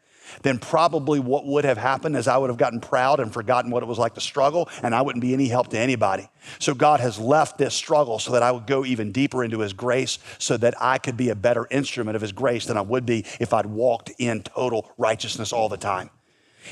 then 0.42 0.58
probably 0.58 1.20
what 1.20 1.46
would 1.46 1.64
have 1.64 1.78
happened 1.78 2.16
is 2.16 2.28
I 2.28 2.36
would 2.36 2.50
have 2.50 2.58
gotten 2.58 2.80
proud 2.80 3.20
and 3.20 3.32
forgotten 3.32 3.70
what 3.70 3.82
it 3.82 3.86
was 3.86 3.98
like 3.98 4.14
to 4.14 4.20
struggle, 4.20 4.68
and 4.82 4.94
I 4.94 5.02
wouldn't 5.02 5.22
be 5.22 5.32
any 5.32 5.48
help 5.48 5.68
to 5.68 5.78
anybody. 5.78 6.28
So 6.58 6.74
God 6.74 7.00
has 7.00 7.18
left 7.18 7.58
this 7.58 7.74
struggle 7.74 8.18
so 8.18 8.32
that 8.32 8.42
I 8.42 8.52
would 8.52 8.66
go 8.66 8.84
even 8.84 9.12
deeper 9.12 9.44
into 9.44 9.60
His 9.60 9.72
grace, 9.72 10.18
so 10.38 10.56
that 10.58 10.74
I 10.80 10.98
could 10.98 11.16
be 11.16 11.30
a 11.30 11.34
better 11.34 11.66
instrument 11.70 12.16
of 12.16 12.22
His 12.22 12.32
grace 12.32 12.66
than 12.66 12.76
I 12.76 12.82
would 12.82 13.06
be 13.06 13.24
if 13.38 13.52
I'd 13.52 13.66
walked 13.66 14.12
in 14.18 14.42
total 14.42 14.90
righteousness 14.98 15.52
all 15.52 15.68
the 15.68 15.76
time. 15.76 16.10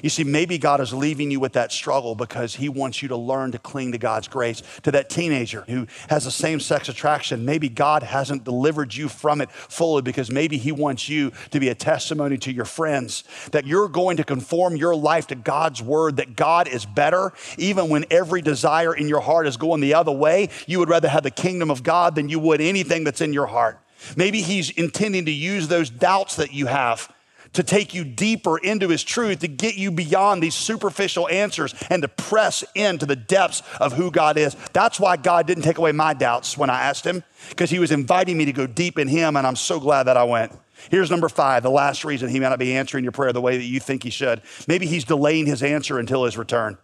You 0.02 0.10
see, 0.10 0.24
maybe 0.24 0.58
God 0.58 0.80
is 0.80 0.92
leaving 0.92 1.30
you 1.30 1.40
with 1.40 1.54
that 1.54 1.72
struggle 1.72 2.14
because 2.14 2.54
He 2.54 2.68
wants 2.68 3.02
you 3.02 3.08
to 3.08 3.16
learn 3.16 3.52
to 3.52 3.58
cling 3.58 3.92
to 3.92 3.98
God's 3.98 4.28
grace. 4.28 4.62
To 4.82 4.90
that 4.92 5.10
teenager 5.10 5.64
who 5.66 5.86
has 6.08 6.26
a 6.26 6.30
same 6.30 6.60
sex 6.60 6.88
attraction, 6.88 7.44
maybe 7.44 7.68
God 7.68 8.02
hasn't 8.02 8.44
delivered 8.44 8.94
you 8.94 9.08
from 9.08 9.40
it 9.40 9.50
fully 9.50 10.02
because 10.02 10.30
maybe 10.30 10.56
He 10.58 10.72
wants 10.72 11.08
you 11.08 11.32
to 11.50 11.60
be 11.60 11.68
a 11.68 11.74
testimony 11.74 12.38
to 12.38 12.52
your 12.52 12.64
friends 12.64 13.24
that 13.52 13.66
you're 13.66 13.88
going 13.88 14.16
to 14.18 14.24
conform 14.24 14.76
your 14.76 14.94
life 14.94 15.26
to 15.28 15.34
God's 15.34 15.82
word, 15.82 16.16
that 16.16 16.36
God 16.36 16.68
is 16.68 16.86
better. 16.86 17.32
Even 17.56 17.88
when 17.88 18.04
every 18.10 18.42
desire 18.42 18.94
in 18.94 19.08
your 19.08 19.20
heart 19.20 19.46
is 19.46 19.56
going 19.56 19.80
the 19.80 19.94
other 19.94 20.12
way, 20.12 20.50
you 20.66 20.78
would 20.78 20.88
rather 20.88 21.08
have 21.08 21.22
the 21.22 21.30
kingdom 21.30 21.70
of 21.70 21.82
God 21.82 22.14
than 22.14 22.28
you 22.28 22.38
would 22.38 22.60
anything 22.60 23.04
that's 23.04 23.20
in 23.20 23.32
your 23.32 23.46
heart. 23.46 23.78
Maybe 24.16 24.42
He's 24.42 24.70
intending 24.70 25.24
to 25.24 25.32
use 25.32 25.68
those 25.68 25.90
doubts 25.90 26.36
that 26.36 26.52
you 26.52 26.66
have 26.66 27.12
to 27.54 27.62
take 27.62 27.94
you 27.94 28.04
deeper 28.04 28.58
into 28.58 28.88
his 28.88 29.02
truth, 29.02 29.40
to 29.40 29.48
get 29.48 29.76
you 29.76 29.90
beyond 29.90 30.42
these 30.42 30.54
superficial 30.54 31.28
answers 31.28 31.74
and 31.90 32.02
to 32.02 32.08
press 32.08 32.64
into 32.74 33.06
the 33.06 33.16
depths 33.16 33.62
of 33.80 33.92
who 33.94 34.10
God 34.10 34.36
is. 34.36 34.56
That's 34.72 35.00
why 35.00 35.16
God 35.16 35.46
didn't 35.46 35.64
take 35.64 35.78
away 35.78 35.92
my 35.92 36.14
doubts 36.14 36.56
when 36.56 36.70
I 36.70 36.82
asked 36.82 37.06
him, 37.06 37.24
because 37.50 37.70
he 37.70 37.78
was 37.78 37.90
inviting 37.90 38.36
me 38.36 38.44
to 38.44 38.52
go 38.52 38.66
deep 38.66 38.98
in 38.98 39.08
him, 39.08 39.36
and 39.36 39.46
I'm 39.46 39.56
so 39.56 39.80
glad 39.80 40.04
that 40.04 40.16
I 40.16 40.24
went. 40.24 40.52
Here's 40.90 41.10
number 41.10 41.28
five, 41.28 41.62
the 41.62 41.70
last 41.70 42.04
reason 42.04 42.28
he 42.28 42.38
may 42.38 42.48
not 42.48 42.58
be 42.58 42.76
answering 42.76 43.04
your 43.04 43.12
prayer 43.12 43.32
the 43.32 43.40
way 43.40 43.56
that 43.56 43.64
you 43.64 43.80
think 43.80 44.04
he 44.04 44.10
should. 44.10 44.42
Maybe 44.68 44.86
he's 44.86 45.04
delaying 45.04 45.46
his 45.46 45.62
answer 45.62 45.98
until 45.98 46.24
his 46.24 46.36
return. 46.36 46.78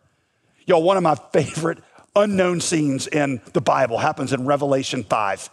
Y'all, 0.67 0.83
one 0.83 0.97
of 0.97 1.03
my 1.03 1.15
favorite 1.33 1.79
unknown 2.17 2.61
scenes 2.61 3.07
in 3.07 3.41
the 3.53 3.61
Bible 3.61 3.99
happens 3.99 4.33
in 4.33 4.47
Revelation 4.47 5.05
5 5.05 5.51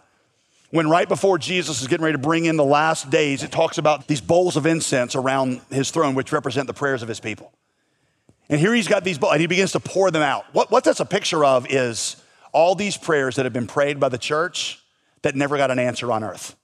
when 0.72 0.90
right 0.90 1.08
before 1.08 1.38
Jesus 1.38 1.82
is 1.82 1.88
getting 1.88 2.04
ready 2.04 2.16
to 2.16 2.22
bring 2.22 2.46
in 2.46 2.58
the 2.58 2.66
last 2.66 3.10
days, 3.10 3.44
it 3.44 3.52
talks 3.52 3.78
about 3.78 4.08
these 4.08 4.22
bowls 4.22 4.56
of 4.56 4.66
incense 4.66 5.16
around 5.16 5.62
his 5.70 5.92
throne, 5.92 6.16
which 6.16 6.32
represent 6.32 6.68
the 6.68 6.74
prayers 6.74 7.04
of 7.04 7.10
his 7.10 7.20
people. 7.20 7.52
And 8.50 8.60
here 8.60 8.74
he's 8.74 8.88
got 8.88 9.04
these 9.04 9.18
bowls, 9.18 9.34
and 9.34 9.42
he 9.42 9.48
begins 9.48 9.74
to 9.74 9.80
pour 9.80 10.12
them 10.12 10.22
out. 10.22 10.46
What, 10.54 10.72
what 10.72 10.84
that's 10.84 11.00
a 11.00 11.06
picture 11.06 11.46
of 11.46 11.68
is 11.70 12.16
all 12.54 12.76
these 12.76 12.98
prayers 12.98 13.36
that 13.36 13.46
have 13.46 13.54
been 13.54 13.68
prayed 13.68 14.00
by 14.00 14.10
the 14.10 14.18
church 14.18 14.82
that 15.22 15.36
never 15.36 15.58
got 15.58 15.72
an 15.72 15.80
answer 15.80 16.12
on 16.12 16.24
earth. 16.24 16.56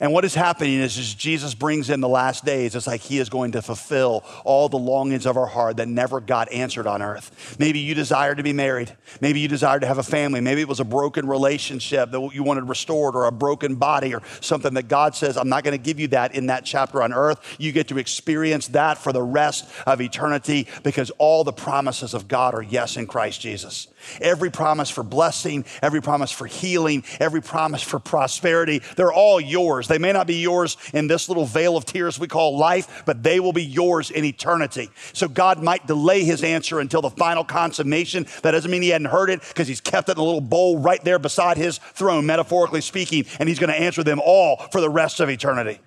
And 0.00 0.12
what 0.12 0.24
is 0.24 0.34
happening 0.34 0.80
is, 0.80 0.96
is 0.96 1.14
Jesus 1.14 1.54
brings 1.54 1.90
in 1.90 2.00
the 2.00 2.08
last 2.08 2.44
days. 2.44 2.74
It's 2.74 2.86
like 2.86 3.02
he 3.02 3.18
is 3.18 3.28
going 3.28 3.52
to 3.52 3.62
fulfill 3.62 4.24
all 4.44 4.68
the 4.68 4.78
longings 4.78 5.26
of 5.26 5.36
our 5.36 5.46
heart 5.46 5.76
that 5.76 5.88
never 5.88 6.20
got 6.20 6.50
answered 6.50 6.86
on 6.86 7.02
earth. 7.02 7.56
Maybe 7.58 7.78
you 7.78 7.94
desire 7.94 8.34
to 8.34 8.42
be 8.42 8.52
married. 8.52 8.96
Maybe 9.20 9.40
you 9.40 9.48
desire 9.48 9.80
to 9.80 9.86
have 9.86 9.98
a 9.98 10.02
family. 10.02 10.40
Maybe 10.40 10.62
it 10.62 10.68
was 10.68 10.80
a 10.80 10.84
broken 10.84 11.28
relationship 11.28 12.10
that 12.10 12.30
you 12.32 12.42
wanted 12.42 12.68
restored 12.68 13.14
or 13.14 13.26
a 13.26 13.32
broken 13.32 13.74
body 13.74 14.14
or 14.14 14.22
something 14.40 14.74
that 14.74 14.88
God 14.88 15.14
says, 15.14 15.36
I'm 15.36 15.48
not 15.48 15.62
going 15.62 15.76
to 15.76 15.82
give 15.82 16.00
you 16.00 16.08
that 16.08 16.34
in 16.34 16.46
that 16.46 16.64
chapter 16.64 17.02
on 17.02 17.12
earth. 17.12 17.56
You 17.58 17.72
get 17.72 17.88
to 17.88 17.98
experience 17.98 18.68
that 18.68 18.96
for 18.96 19.12
the 19.12 19.22
rest 19.22 19.68
of 19.86 20.00
eternity 20.00 20.68
because 20.82 21.10
all 21.18 21.44
the 21.44 21.52
promises 21.52 22.14
of 22.14 22.28
God 22.28 22.54
are 22.54 22.62
yes 22.62 22.96
in 22.96 23.06
Christ 23.06 23.40
Jesus. 23.40 23.88
Every 24.20 24.50
promise 24.50 24.90
for 24.90 25.02
blessing, 25.02 25.64
every 25.82 26.00
promise 26.00 26.30
for 26.30 26.46
healing, 26.46 27.04
every 27.20 27.42
promise 27.42 27.82
for 27.82 27.98
prosperity, 27.98 28.82
they're 28.96 29.12
all 29.12 29.40
yours. 29.40 29.88
They 29.88 29.98
may 29.98 30.12
not 30.12 30.26
be 30.26 30.36
yours 30.36 30.76
in 30.92 31.06
this 31.06 31.28
little 31.28 31.46
vale 31.46 31.76
of 31.76 31.84
tears 31.84 32.18
we 32.18 32.28
call 32.28 32.56
life, 32.58 33.02
but 33.06 33.22
they 33.22 33.40
will 33.40 33.52
be 33.52 33.64
yours 33.64 34.10
in 34.10 34.24
eternity. 34.24 34.90
So 35.12 35.28
God 35.28 35.62
might 35.62 35.86
delay 35.86 36.24
his 36.24 36.42
answer 36.42 36.80
until 36.80 37.02
the 37.02 37.10
final 37.10 37.44
consummation. 37.44 38.26
That 38.42 38.52
doesn't 38.52 38.70
mean 38.70 38.82
he 38.82 38.90
hadn't 38.90 39.08
heard 39.08 39.30
it 39.30 39.40
because 39.40 39.68
he's 39.68 39.80
kept 39.80 40.08
it 40.08 40.12
in 40.12 40.18
a 40.18 40.24
little 40.24 40.40
bowl 40.40 40.78
right 40.78 41.02
there 41.04 41.18
beside 41.18 41.56
his 41.56 41.78
throne, 41.78 42.26
metaphorically 42.26 42.80
speaking, 42.80 43.24
and 43.38 43.48
he's 43.48 43.58
going 43.58 43.72
to 43.72 43.80
answer 43.80 44.02
them 44.02 44.20
all 44.24 44.56
for 44.70 44.80
the 44.80 44.90
rest 44.90 45.20
of 45.20 45.28
eternity. 45.28 45.78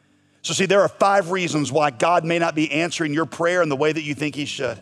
So, 0.42 0.54
see, 0.54 0.68
there 0.68 0.82
are 0.82 0.90
five 0.90 1.32
reasons 1.32 1.72
why 1.72 1.90
God 1.90 2.24
may 2.24 2.38
not 2.38 2.54
be 2.54 2.72
answering 2.72 3.16
your 3.16 3.26
prayer 3.26 3.64
in 3.64 3.70
the 3.70 3.76
way 3.76 3.92
that 3.92 4.04
you 4.04 4.14
think 4.14 4.36
he 4.36 4.46
should. 4.46 4.80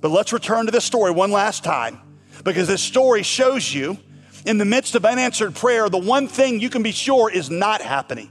But 0.00 0.10
let's 0.10 0.32
return 0.32 0.66
to 0.66 0.70
this 0.70 0.84
story 0.84 1.10
one 1.10 1.32
last 1.32 1.64
time 1.64 1.98
because 2.46 2.68
this 2.68 2.82
story 2.82 3.22
shows 3.22 3.74
you 3.74 3.98
in 4.46 4.56
the 4.58 4.64
midst 4.64 4.94
of 4.94 5.04
unanswered 5.04 5.54
prayer, 5.54 5.88
the 5.90 5.98
one 5.98 6.28
thing 6.28 6.60
you 6.60 6.70
can 6.70 6.82
be 6.82 6.92
sure 6.92 7.30
is 7.30 7.50
not 7.50 7.82
happening. 7.82 8.30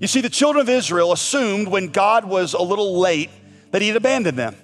You 0.00 0.08
see, 0.08 0.20
the 0.20 0.30
children 0.30 0.62
of 0.62 0.68
Israel 0.68 1.12
assumed 1.12 1.68
when 1.68 1.88
God 1.88 2.24
was 2.24 2.54
a 2.54 2.62
little 2.62 2.98
late 2.98 3.30
that 3.72 3.82
he'd 3.82 3.96
abandoned 3.96 4.38
them. 4.38 4.56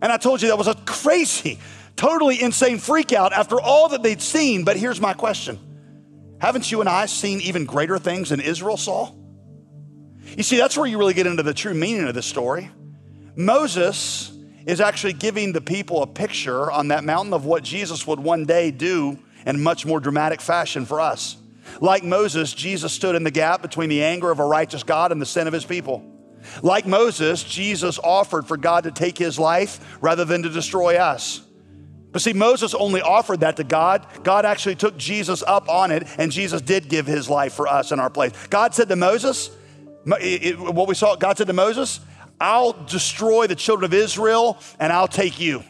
And 0.00 0.10
I 0.10 0.16
told 0.16 0.40
you 0.40 0.48
that 0.48 0.58
was 0.58 0.68
a 0.68 0.74
crazy, 0.86 1.58
totally 1.94 2.40
insane 2.40 2.78
freak 2.78 3.12
out 3.12 3.32
after 3.32 3.60
all 3.60 3.90
that 3.90 4.02
they'd 4.02 4.22
seen. 4.22 4.64
But 4.64 4.76
here's 4.76 5.00
my 5.00 5.12
question 5.12 5.58
Haven't 6.40 6.70
you 6.70 6.80
and 6.80 6.88
I 6.88 7.06
seen 7.06 7.40
even 7.40 7.66
greater 7.66 7.98
things 7.98 8.30
than 8.30 8.40
Israel 8.40 8.76
saw? 8.76 9.12
You 10.36 10.42
see, 10.42 10.56
that's 10.56 10.76
where 10.76 10.86
you 10.86 10.98
really 10.98 11.14
get 11.14 11.26
into 11.26 11.42
the 11.42 11.54
true 11.54 11.74
meaning 11.74 12.08
of 12.08 12.14
this 12.14 12.26
story. 12.26 12.70
Moses 13.36 14.35
is 14.66 14.80
actually 14.80 15.12
giving 15.12 15.52
the 15.52 15.60
people 15.60 16.02
a 16.02 16.06
picture 16.06 16.70
on 16.70 16.88
that 16.88 17.04
mountain 17.04 17.32
of 17.32 17.44
what 17.44 17.62
Jesus 17.62 18.06
would 18.06 18.20
one 18.20 18.44
day 18.44 18.70
do 18.70 19.18
in 19.46 19.62
much 19.62 19.86
more 19.86 20.00
dramatic 20.00 20.40
fashion 20.40 20.84
for 20.84 21.00
us. 21.00 21.36
Like 21.80 22.04
Moses, 22.04 22.52
Jesus 22.52 22.92
stood 22.92 23.14
in 23.14 23.24
the 23.24 23.30
gap 23.30 23.62
between 23.62 23.88
the 23.88 24.02
anger 24.02 24.30
of 24.30 24.40
a 24.40 24.44
righteous 24.44 24.82
God 24.82 25.12
and 25.12 25.22
the 25.22 25.26
sin 25.26 25.46
of 25.46 25.52
his 25.52 25.64
people. 25.64 26.04
Like 26.62 26.86
Moses, 26.86 27.42
Jesus 27.42 27.98
offered 27.98 28.46
for 28.46 28.56
God 28.56 28.84
to 28.84 28.90
take 28.90 29.18
his 29.18 29.38
life 29.38 29.98
rather 30.00 30.24
than 30.24 30.42
to 30.42 30.48
destroy 30.48 30.96
us. 30.96 31.42
But 32.12 32.22
see, 32.22 32.32
Moses 32.32 32.72
only 32.74 33.02
offered 33.02 33.40
that 33.40 33.56
to 33.56 33.64
God. 33.64 34.06
God 34.22 34.46
actually 34.46 34.76
took 34.76 34.96
Jesus 34.96 35.42
up 35.46 35.68
on 35.68 35.90
it, 35.90 36.06
and 36.18 36.32
Jesus 36.32 36.62
did 36.62 36.88
give 36.88 37.06
his 37.06 37.28
life 37.28 37.52
for 37.52 37.68
us 37.68 37.92
in 37.92 38.00
our 38.00 38.10
place. 38.10 38.32
God 38.48 38.74
said 38.74 38.88
to 38.88 38.96
Moses, 38.96 39.50
what 40.04 40.88
we 40.88 40.94
saw, 40.94 41.16
God 41.16 41.36
said 41.36 41.48
to 41.48 41.52
Moses, 41.52 42.00
I'll 42.40 42.72
destroy 42.72 43.46
the 43.46 43.54
children 43.54 43.84
of 43.84 43.94
Israel 43.94 44.58
and 44.78 44.92
I'll 44.92 45.08
take 45.08 45.40
you. 45.40 45.64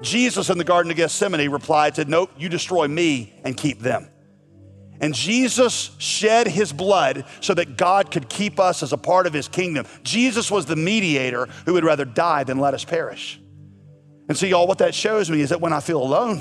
Jesus 0.00 0.50
in 0.50 0.58
the 0.58 0.64
Garden 0.64 0.90
of 0.90 0.96
Gethsemane 0.96 1.50
replied, 1.50 1.96
said, 1.96 2.08
Nope, 2.08 2.30
you 2.38 2.48
destroy 2.48 2.86
me 2.86 3.34
and 3.44 3.56
keep 3.56 3.80
them. 3.80 4.08
And 5.00 5.14
Jesus 5.14 5.90
shed 5.98 6.48
his 6.48 6.72
blood 6.72 7.24
so 7.40 7.54
that 7.54 7.76
God 7.76 8.10
could 8.10 8.28
keep 8.28 8.58
us 8.58 8.82
as 8.82 8.92
a 8.92 8.96
part 8.96 9.26
of 9.26 9.32
his 9.32 9.46
kingdom. 9.46 9.86
Jesus 10.02 10.50
was 10.50 10.66
the 10.66 10.76
mediator 10.76 11.46
who 11.66 11.74
would 11.74 11.84
rather 11.84 12.04
die 12.04 12.44
than 12.44 12.58
let 12.58 12.74
us 12.74 12.84
perish. 12.84 13.40
And 14.28 14.36
so, 14.36 14.46
y'all, 14.46 14.66
what 14.66 14.78
that 14.78 14.94
shows 14.94 15.30
me 15.30 15.40
is 15.40 15.50
that 15.50 15.60
when 15.60 15.72
I 15.72 15.80
feel 15.80 16.02
alone 16.02 16.38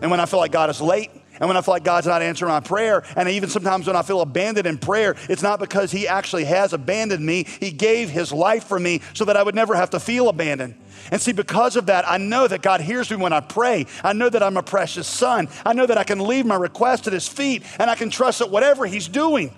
and 0.00 0.10
when 0.10 0.20
I 0.20 0.26
feel 0.26 0.40
like 0.40 0.52
God 0.52 0.68
is 0.68 0.80
late 0.80 1.10
and 1.42 1.48
when 1.48 1.56
I 1.56 1.60
feel 1.60 1.74
like 1.74 1.82
God's 1.82 2.06
not 2.06 2.22
answering 2.22 2.52
my 2.52 2.60
prayer, 2.60 3.02
and 3.16 3.28
even 3.28 3.48
sometimes 3.48 3.88
when 3.88 3.96
I 3.96 4.02
feel 4.02 4.20
abandoned 4.20 4.64
in 4.64 4.78
prayer, 4.78 5.16
it's 5.28 5.42
not 5.42 5.58
because 5.58 5.90
He 5.90 6.06
actually 6.06 6.44
has 6.44 6.72
abandoned 6.72 7.26
me. 7.26 7.46
He 7.58 7.72
gave 7.72 8.10
His 8.10 8.32
life 8.32 8.62
for 8.62 8.78
me 8.78 9.00
so 9.12 9.24
that 9.24 9.36
I 9.36 9.42
would 9.42 9.56
never 9.56 9.74
have 9.74 9.90
to 9.90 9.98
feel 9.98 10.28
abandoned. 10.28 10.76
And 11.10 11.20
see, 11.20 11.32
because 11.32 11.74
of 11.74 11.86
that, 11.86 12.08
I 12.08 12.18
know 12.18 12.46
that 12.46 12.62
God 12.62 12.80
hears 12.80 13.10
me 13.10 13.16
when 13.16 13.32
I 13.32 13.40
pray. 13.40 13.86
I 14.04 14.12
know 14.12 14.28
that 14.28 14.40
I'm 14.40 14.56
a 14.56 14.62
precious 14.62 15.08
son. 15.08 15.48
I 15.66 15.72
know 15.72 15.84
that 15.84 15.98
I 15.98 16.04
can 16.04 16.20
leave 16.20 16.46
my 16.46 16.54
request 16.54 17.08
at 17.08 17.12
His 17.12 17.26
feet 17.26 17.64
and 17.80 17.90
I 17.90 17.96
can 17.96 18.08
trust 18.08 18.38
that 18.38 18.48
whatever 18.48 18.86
He's 18.86 19.08
doing, 19.08 19.52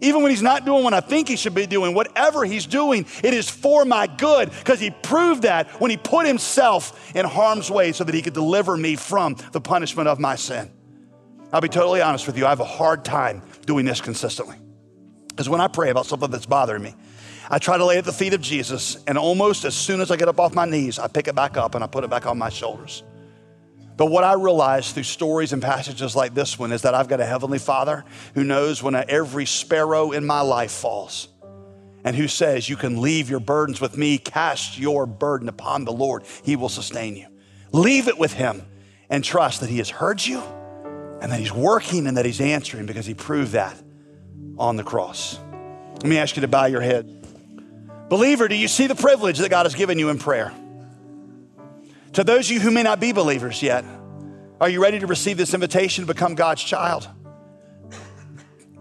even 0.00 0.22
when 0.22 0.30
he's 0.30 0.42
not 0.42 0.64
doing 0.64 0.84
what 0.84 0.94
I 0.94 1.00
think 1.00 1.26
he 1.28 1.36
should 1.36 1.54
be 1.54 1.66
doing, 1.66 1.94
whatever 1.94 2.44
he's 2.44 2.66
doing, 2.66 3.06
it 3.24 3.32
is 3.34 3.48
for 3.48 3.84
my 3.84 4.06
good 4.06 4.50
because 4.50 4.78
he 4.78 4.90
proved 4.90 5.42
that 5.42 5.68
when 5.80 5.90
he 5.90 5.96
put 5.96 6.26
himself 6.26 7.16
in 7.16 7.24
harm's 7.24 7.70
way 7.70 7.90
so 7.92 8.04
that 8.04 8.14
he 8.14 8.20
could 8.20 8.34
deliver 8.34 8.76
me 8.76 8.96
from 8.96 9.36
the 9.52 9.60
punishment 9.60 10.08
of 10.08 10.20
my 10.20 10.36
sin. 10.36 10.70
I'll 11.54 11.60
be 11.60 11.68
totally 11.68 12.02
honest 12.02 12.26
with 12.26 12.36
you, 12.36 12.46
I 12.46 12.48
have 12.48 12.58
a 12.58 12.64
hard 12.64 13.04
time 13.04 13.40
doing 13.64 13.84
this 13.84 14.00
consistently. 14.00 14.56
Because 15.28 15.48
when 15.48 15.60
I 15.60 15.68
pray 15.68 15.90
about 15.90 16.04
something 16.04 16.28
that's 16.28 16.46
bothering 16.46 16.82
me, 16.82 16.96
I 17.48 17.60
try 17.60 17.78
to 17.78 17.84
lay 17.84 17.96
at 17.96 18.04
the 18.04 18.12
feet 18.12 18.34
of 18.34 18.40
Jesus, 18.40 18.96
and 19.06 19.16
almost 19.16 19.64
as 19.64 19.72
soon 19.72 20.00
as 20.00 20.10
I 20.10 20.16
get 20.16 20.26
up 20.26 20.40
off 20.40 20.52
my 20.52 20.64
knees, 20.64 20.98
I 20.98 21.06
pick 21.06 21.28
it 21.28 21.36
back 21.36 21.56
up 21.56 21.76
and 21.76 21.84
I 21.84 21.86
put 21.86 22.02
it 22.02 22.10
back 22.10 22.26
on 22.26 22.38
my 22.38 22.48
shoulders. 22.48 23.04
But 23.96 24.06
what 24.06 24.24
I 24.24 24.32
realize 24.32 24.90
through 24.90 25.04
stories 25.04 25.52
and 25.52 25.62
passages 25.62 26.16
like 26.16 26.34
this 26.34 26.58
one 26.58 26.72
is 26.72 26.82
that 26.82 26.92
I've 26.92 27.06
got 27.06 27.20
a 27.20 27.24
Heavenly 27.24 27.60
Father 27.60 28.04
who 28.34 28.42
knows 28.42 28.82
when 28.82 28.96
every 28.96 29.46
sparrow 29.46 30.10
in 30.10 30.26
my 30.26 30.40
life 30.40 30.72
falls 30.72 31.28
and 32.02 32.16
who 32.16 32.26
says, 32.26 32.68
You 32.68 32.74
can 32.74 33.00
leave 33.00 33.30
your 33.30 33.38
burdens 33.38 33.80
with 33.80 33.96
me, 33.96 34.18
cast 34.18 34.76
your 34.76 35.06
burden 35.06 35.48
upon 35.48 35.84
the 35.84 35.92
Lord, 35.92 36.24
He 36.42 36.56
will 36.56 36.68
sustain 36.68 37.14
you. 37.14 37.28
Leave 37.70 38.08
it 38.08 38.18
with 38.18 38.32
Him 38.32 38.62
and 39.08 39.22
trust 39.22 39.60
that 39.60 39.70
He 39.70 39.78
has 39.78 39.90
heard 39.90 40.26
you 40.26 40.42
and 41.24 41.32
that 41.32 41.40
He's 41.40 41.52
working 41.52 42.06
and 42.06 42.18
that 42.18 42.26
He's 42.26 42.42
answering 42.42 42.84
because 42.84 43.06
He 43.06 43.14
proved 43.14 43.52
that 43.52 43.74
on 44.58 44.76
the 44.76 44.84
cross. 44.84 45.38
Let 45.94 46.04
me 46.04 46.18
ask 46.18 46.36
you 46.36 46.42
to 46.42 46.48
bow 46.48 46.66
your 46.66 46.82
head. 46.82 47.08
Believer, 48.10 48.46
do 48.46 48.54
you 48.54 48.68
see 48.68 48.88
the 48.88 48.94
privilege 48.94 49.38
that 49.38 49.48
God 49.48 49.64
has 49.64 49.74
given 49.74 49.98
you 49.98 50.10
in 50.10 50.18
prayer? 50.18 50.52
To 52.12 52.24
those 52.24 52.50
of 52.50 52.50
you 52.50 52.60
who 52.60 52.70
may 52.70 52.82
not 52.82 53.00
be 53.00 53.12
believers 53.12 53.62
yet, 53.62 53.86
are 54.60 54.68
you 54.68 54.82
ready 54.82 54.98
to 54.98 55.06
receive 55.06 55.38
this 55.38 55.54
invitation 55.54 56.06
to 56.06 56.12
become 56.12 56.34
God's 56.34 56.62
child? 56.62 57.08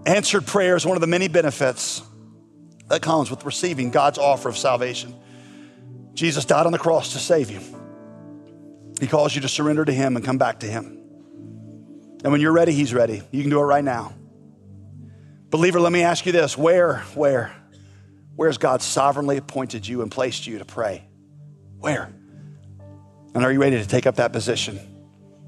Answered 0.05 0.45
prayer 0.45 0.75
is 0.75 0.85
one 0.85 0.97
of 0.97 1.01
the 1.01 1.07
many 1.07 1.29
benefits 1.29 2.01
that 2.89 3.01
comes 3.01 3.31
with 3.31 3.45
receiving 3.45 3.89
God's 3.89 4.17
offer 4.17 4.49
of 4.49 4.57
salvation. 4.57 5.15
Jesus 6.13 6.43
died 6.43 6.65
on 6.65 6.73
the 6.73 6.77
cross 6.77 7.13
to 7.13 7.19
save 7.19 7.49
you. 7.49 7.61
He 8.99 9.07
calls 9.07 9.33
you 9.33 9.39
to 9.43 9.47
surrender 9.47 9.85
to 9.85 9.93
Him 9.93 10.17
and 10.17 10.25
come 10.25 10.37
back 10.37 10.59
to 10.59 10.67
Him. 10.67 11.02
And 12.23 12.31
when 12.31 12.39
you're 12.39 12.53
ready, 12.53 12.71
He's 12.71 12.93
ready. 12.93 13.21
You 13.31 13.41
can 13.41 13.49
do 13.49 13.59
it 13.59 13.63
right 13.63 13.83
now. 13.83 14.13
Believer, 15.49 15.79
let 15.79 15.91
me 15.91 16.01
ask 16.01 16.25
you 16.25 16.31
this 16.31 16.57
where, 16.57 16.99
where, 17.13 17.53
where's 18.35 18.57
God 18.57 18.81
sovereignly 18.81 19.37
appointed 19.37 19.87
you 19.87 20.01
and 20.01 20.09
placed 20.09 20.47
you 20.47 20.57
to 20.57 20.65
pray? 20.65 21.05
Where? 21.77 22.11
And 23.35 23.43
are 23.43 23.51
you 23.51 23.59
ready 23.59 23.77
to 23.77 23.87
take 23.87 24.07
up 24.07 24.15
that 24.15 24.31
position? 24.31 24.79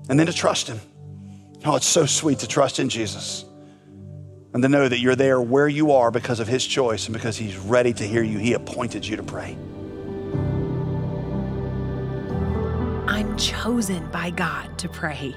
And 0.09 0.19
then 0.19 0.27
to 0.27 0.33
trust 0.33 0.67
Him. 0.67 0.79
Oh, 1.63 1.75
it's 1.75 1.87
so 1.87 2.05
sweet 2.05 2.39
to 2.39 2.47
trust 2.47 2.79
in 2.79 2.89
Jesus 2.89 3.45
and 4.53 4.61
to 4.61 4.69
know 4.69 4.87
that 4.87 4.99
you're 4.99 5.15
there 5.15 5.41
where 5.41 5.67
you 5.67 5.93
are 5.93 6.11
because 6.11 6.39
of 6.39 6.47
His 6.47 6.65
choice 6.65 7.07
and 7.07 7.13
because 7.13 7.37
He's 7.37 7.57
ready 7.57 7.93
to 7.93 8.03
hear 8.05 8.21
you. 8.21 8.37
He 8.37 8.53
appointed 8.53 9.07
you 9.07 9.15
to 9.15 9.23
pray. 9.23 9.57
I'm 13.07 13.35
chosen 13.37 14.05
by 14.11 14.29
God 14.29 14.77
to 14.77 14.89
pray 14.89 15.35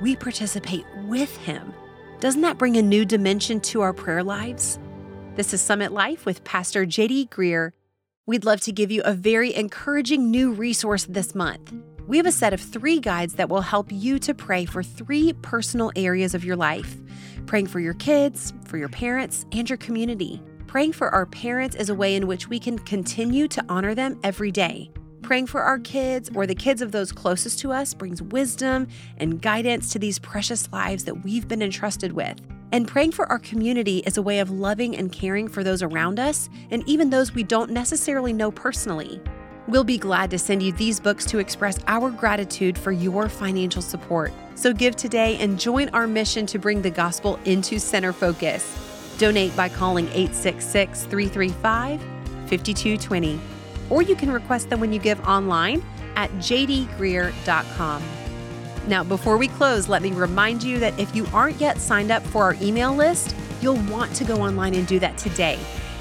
we 0.00 0.16
participate 0.16 0.86
with 1.06 1.36
Him. 1.38 1.72
Doesn't 2.20 2.42
that 2.42 2.58
bring 2.58 2.76
a 2.76 2.82
new 2.82 3.04
dimension 3.04 3.60
to 3.60 3.80
our 3.80 3.92
prayer 3.92 4.22
lives? 4.22 4.78
This 5.36 5.54
is 5.54 5.60
Summit 5.60 5.92
Life 5.92 6.26
with 6.26 6.44
Pastor 6.44 6.84
JD 6.84 7.28
Greear. 7.28 7.72
We'd 8.26 8.44
love 8.44 8.60
to 8.62 8.72
give 8.72 8.90
you 8.90 9.02
a 9.04 9.12
very 9.12 9.54
encouraging 9.54 10.30
new 10.30 10.52
resource 10.52 11.06
this 11.08 11.34
month. 11.34 11.72
We 12.06 12.16
have 12.16 12.26
a 12.26 12.32
set 12.32 12.52
of 12.52 12.60
three 12.60 12.98
guides 12.98 13.34
that 13.34 13.48
will 13.48 13.60
help 13.60 13.90
you 13.90 14.18
to 14.20 14.34
pray 14.34 14.64
for 14.64 14.82
three 14.82 15.32
personal 15.34 15.92
areas 15.96 16.34
of 16.34 16.44
your 16.44 16.56
life 16.56 16.96
praying 17.46 17.66
for 17.66 17.80
your 17.80 17.94
kids, 17.94 18.52
for 18.66 18.78
your 18.78 18.88
parents, 18.88 19.44
and 19.50 19.68
your 19.68 19.78
community. 19.78 20.40
Praying 20.68 20.92
for 20.92 21.08
our 21.08 21.26
parents 21.26 21.74
is 21.74 21.88
a 21.88 21.94
way 21.94 22.14
in 22.14 22.28
which 22.28 22.48
we 22.48 22.60
can 22.60 22.78
continue 22.78 23.48
to 23.48 23.64
honor 23.68 23.92
them 23.92 24.20
every 24.22 24.52
day. 24.52 24.92
Praying 25.30 25.46
for 25.46 25.62
our 25.62 25.78
kids 25.78 26.28
or 26.34 26.44
the 26.44 26.56
kids 26.56 26.82
of 26.82 26.90
those 26.90 27.12
closest 27.12 27.60
to 27.60 27.70
us 27.70 27.94
brings 27.94 28.20
wisdom 28.20 28.88
and 29.16 29.40
guidance 29.40 29.92
to 29.92 29.98
these 30.00 30.18
precious 30.18 30.68
lives 30.72 31.04
that 31.04 31.22
we've 31.22 31.46
been 31.46 31.62
entrusted 31.62 32.14
with. 32.14 32.40
And 32.72 32.88
praying 32.88 33.12
for 33.12 33.26
our 33.26 33.38
community 33.38 33.98
is 33.98 34.16
a 34.16 34.22
way 34.22 34.40
of 34.40 34.50
loving 34.50 34.96
and 34.96 35.12
caring 35.12 35.46
for 35.46 35.62
those 35.62 35.84
around 35.84 36.18
us 36.18 36.50
and 36.72 36.82
even 36.88 37.10
those 37.10 37.32
we 37.32 37.44
don't 37.44 37.70
necessarily 37.70 38.32
know 38.32 38.50
personally. 38.50 39.22
We'll 39.68 39.84
be 39.84 39.98
glad 39.98 40.32
to 40.32 40.38
send 40.40 40.64
you 40.64 40.72
these 40.72 40.98
books 40.98 41.24
to 41.26 41.38
express 41.38 41.78
our 41.86 42.10
gratitude 42.10 42.76
for 42.76 42.90
your 42.90 43.28
financial 43.28 43.82
support. 43.82 44.32
So 44.56 44.72
give 44.72 44.96
today 44.96 45.36
and 45.36 45.60
join 45.60 45.90
our 45.90 46.08
mission 46.08 46.44
to 46.46 46.58
bring 46.58 46.82
the 46.82 46.90
gospel 46.90 47.38
into 47.44 47.78
center 47.78 48.12
focus. 48.12 48.66
Donate 49.18 49.54
by 49.54 49.68
calling 49.68 50.06
866 50.08 51.04
335 51.04 52.00
5220 52.48 53.59
or 53.90 54.02
you 54.02 54.14
can 54.14 54.30
request 54.30 54.70
them 54.70 54.80
when 54.80 54.92
you 54.92 54.98
give 54.98 55.20
online 55.26 55.82
at 56.16 56.30
jdgreear.com. 56.32 58.02
Now, 58.86 59.04
before 59.04 59.36
we 59.36 59.48
close, 59.48 59.88
let 59.88 60.02
me 60.02 60.12
remind 60.12 60.62
you 60.62 60.78
that 60.78 60.98
if 60.98 61.14
you 61.14 61.26
aren't 61.34 61.60
yet 61.60 61.78
signed 61.78 62.10
up 62.10 62.22
for 62.22 62.44
our 62.44 62.56
email 62.62 62.94
list, 62.94 63.36
you'll 63.60 63.82
want 63.84 64.14
to 64.16 64.24
go 64.24 64.40
online 64.40 64.74
and 64.74 64.86
do 64.86 64.98
that 65.00 65.18
today. 65.18 65.58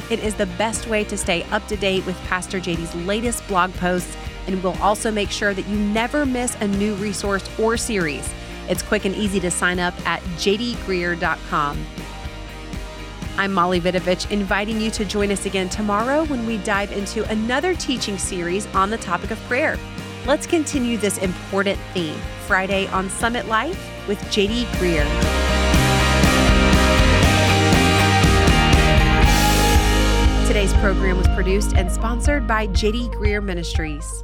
It 0.09 0.19
is 0.23 0.33
the 0.33 0.47
best 0.57 0.87
way 0.87 1.03
to 1.03 1.17
stay 1.17 1.43
up 1.51 1.67
to 1.67 1.75
date 1.75 2.05
with 2.05 2.17
Pastor 2.23 2.59
JD's 2.59 2.95
latest 3.05 3.47
blog 3.47 3.73
posts, 3.75 4.15
and 4.47 4.63
we'll 4.63 4.81
also 4.81 5.11
make 5.11 5.29
sure 5.29 5.53
that 5.53 5.67
you 5.67 5.77
never 5.77 6.25
miss 6.25 6.55
a 6.61 6.67
new 6.67 6.95
resource 6.95 7.47
or 7.59 7.77
series. 7.77 8.27
It's 8.69 8.81
quick 8.81 9.05
and 9.05 9.15
easy 9.15 9.39
to 9.41 9.51
sign 9.51 9.79
up 9.79 9.93
at 10.07 10.21
jdgreear.com. 10.37 11.85
I'm 13.39 13.53
Molly 13.53 13.79
Vidovich, 13.79 14.29
inviting 14.31 14.81
you 14.81 14.91
to 14.91 15.05
join 15.05 15.31
us 15.31 15.45
again 15.45 15.69
tomorrow 15.69 16.25
when 16.25 16.45
we 16.45 16.57
dive 16.57 16.91
into 16.91 17.23
another 17.31 17.73
teaching 17.73 18.17
series 18.17 18.67
on 18.75 18.89
the 18.89 18.97
topic 18.97 19.31
of 19.31 19.39
prayer. 19.43 19.79
Let's 20.25 20.45
continue 20.45 20.97
this 20.97 21.19
important 21.19 21.79
theme 21.93 22.19
Friday 22.47 22.87
on 22.87 23.09
Summit 23.09 23.47
Life 23.47 23.79
with 24.09 24.19
JD 24.23 24.65
Greear. 24.73 25.05
Today's 30.45 30.73
program 30.73 31.15
was 31.15 31.27
produced 31.29 31.77
and 31.77 31.89
sponsored 31.89 32.45
by 32.45 32.67
JD 32.67 33.13
Greear 33.13 33.41
Ministries. 33.41 34.21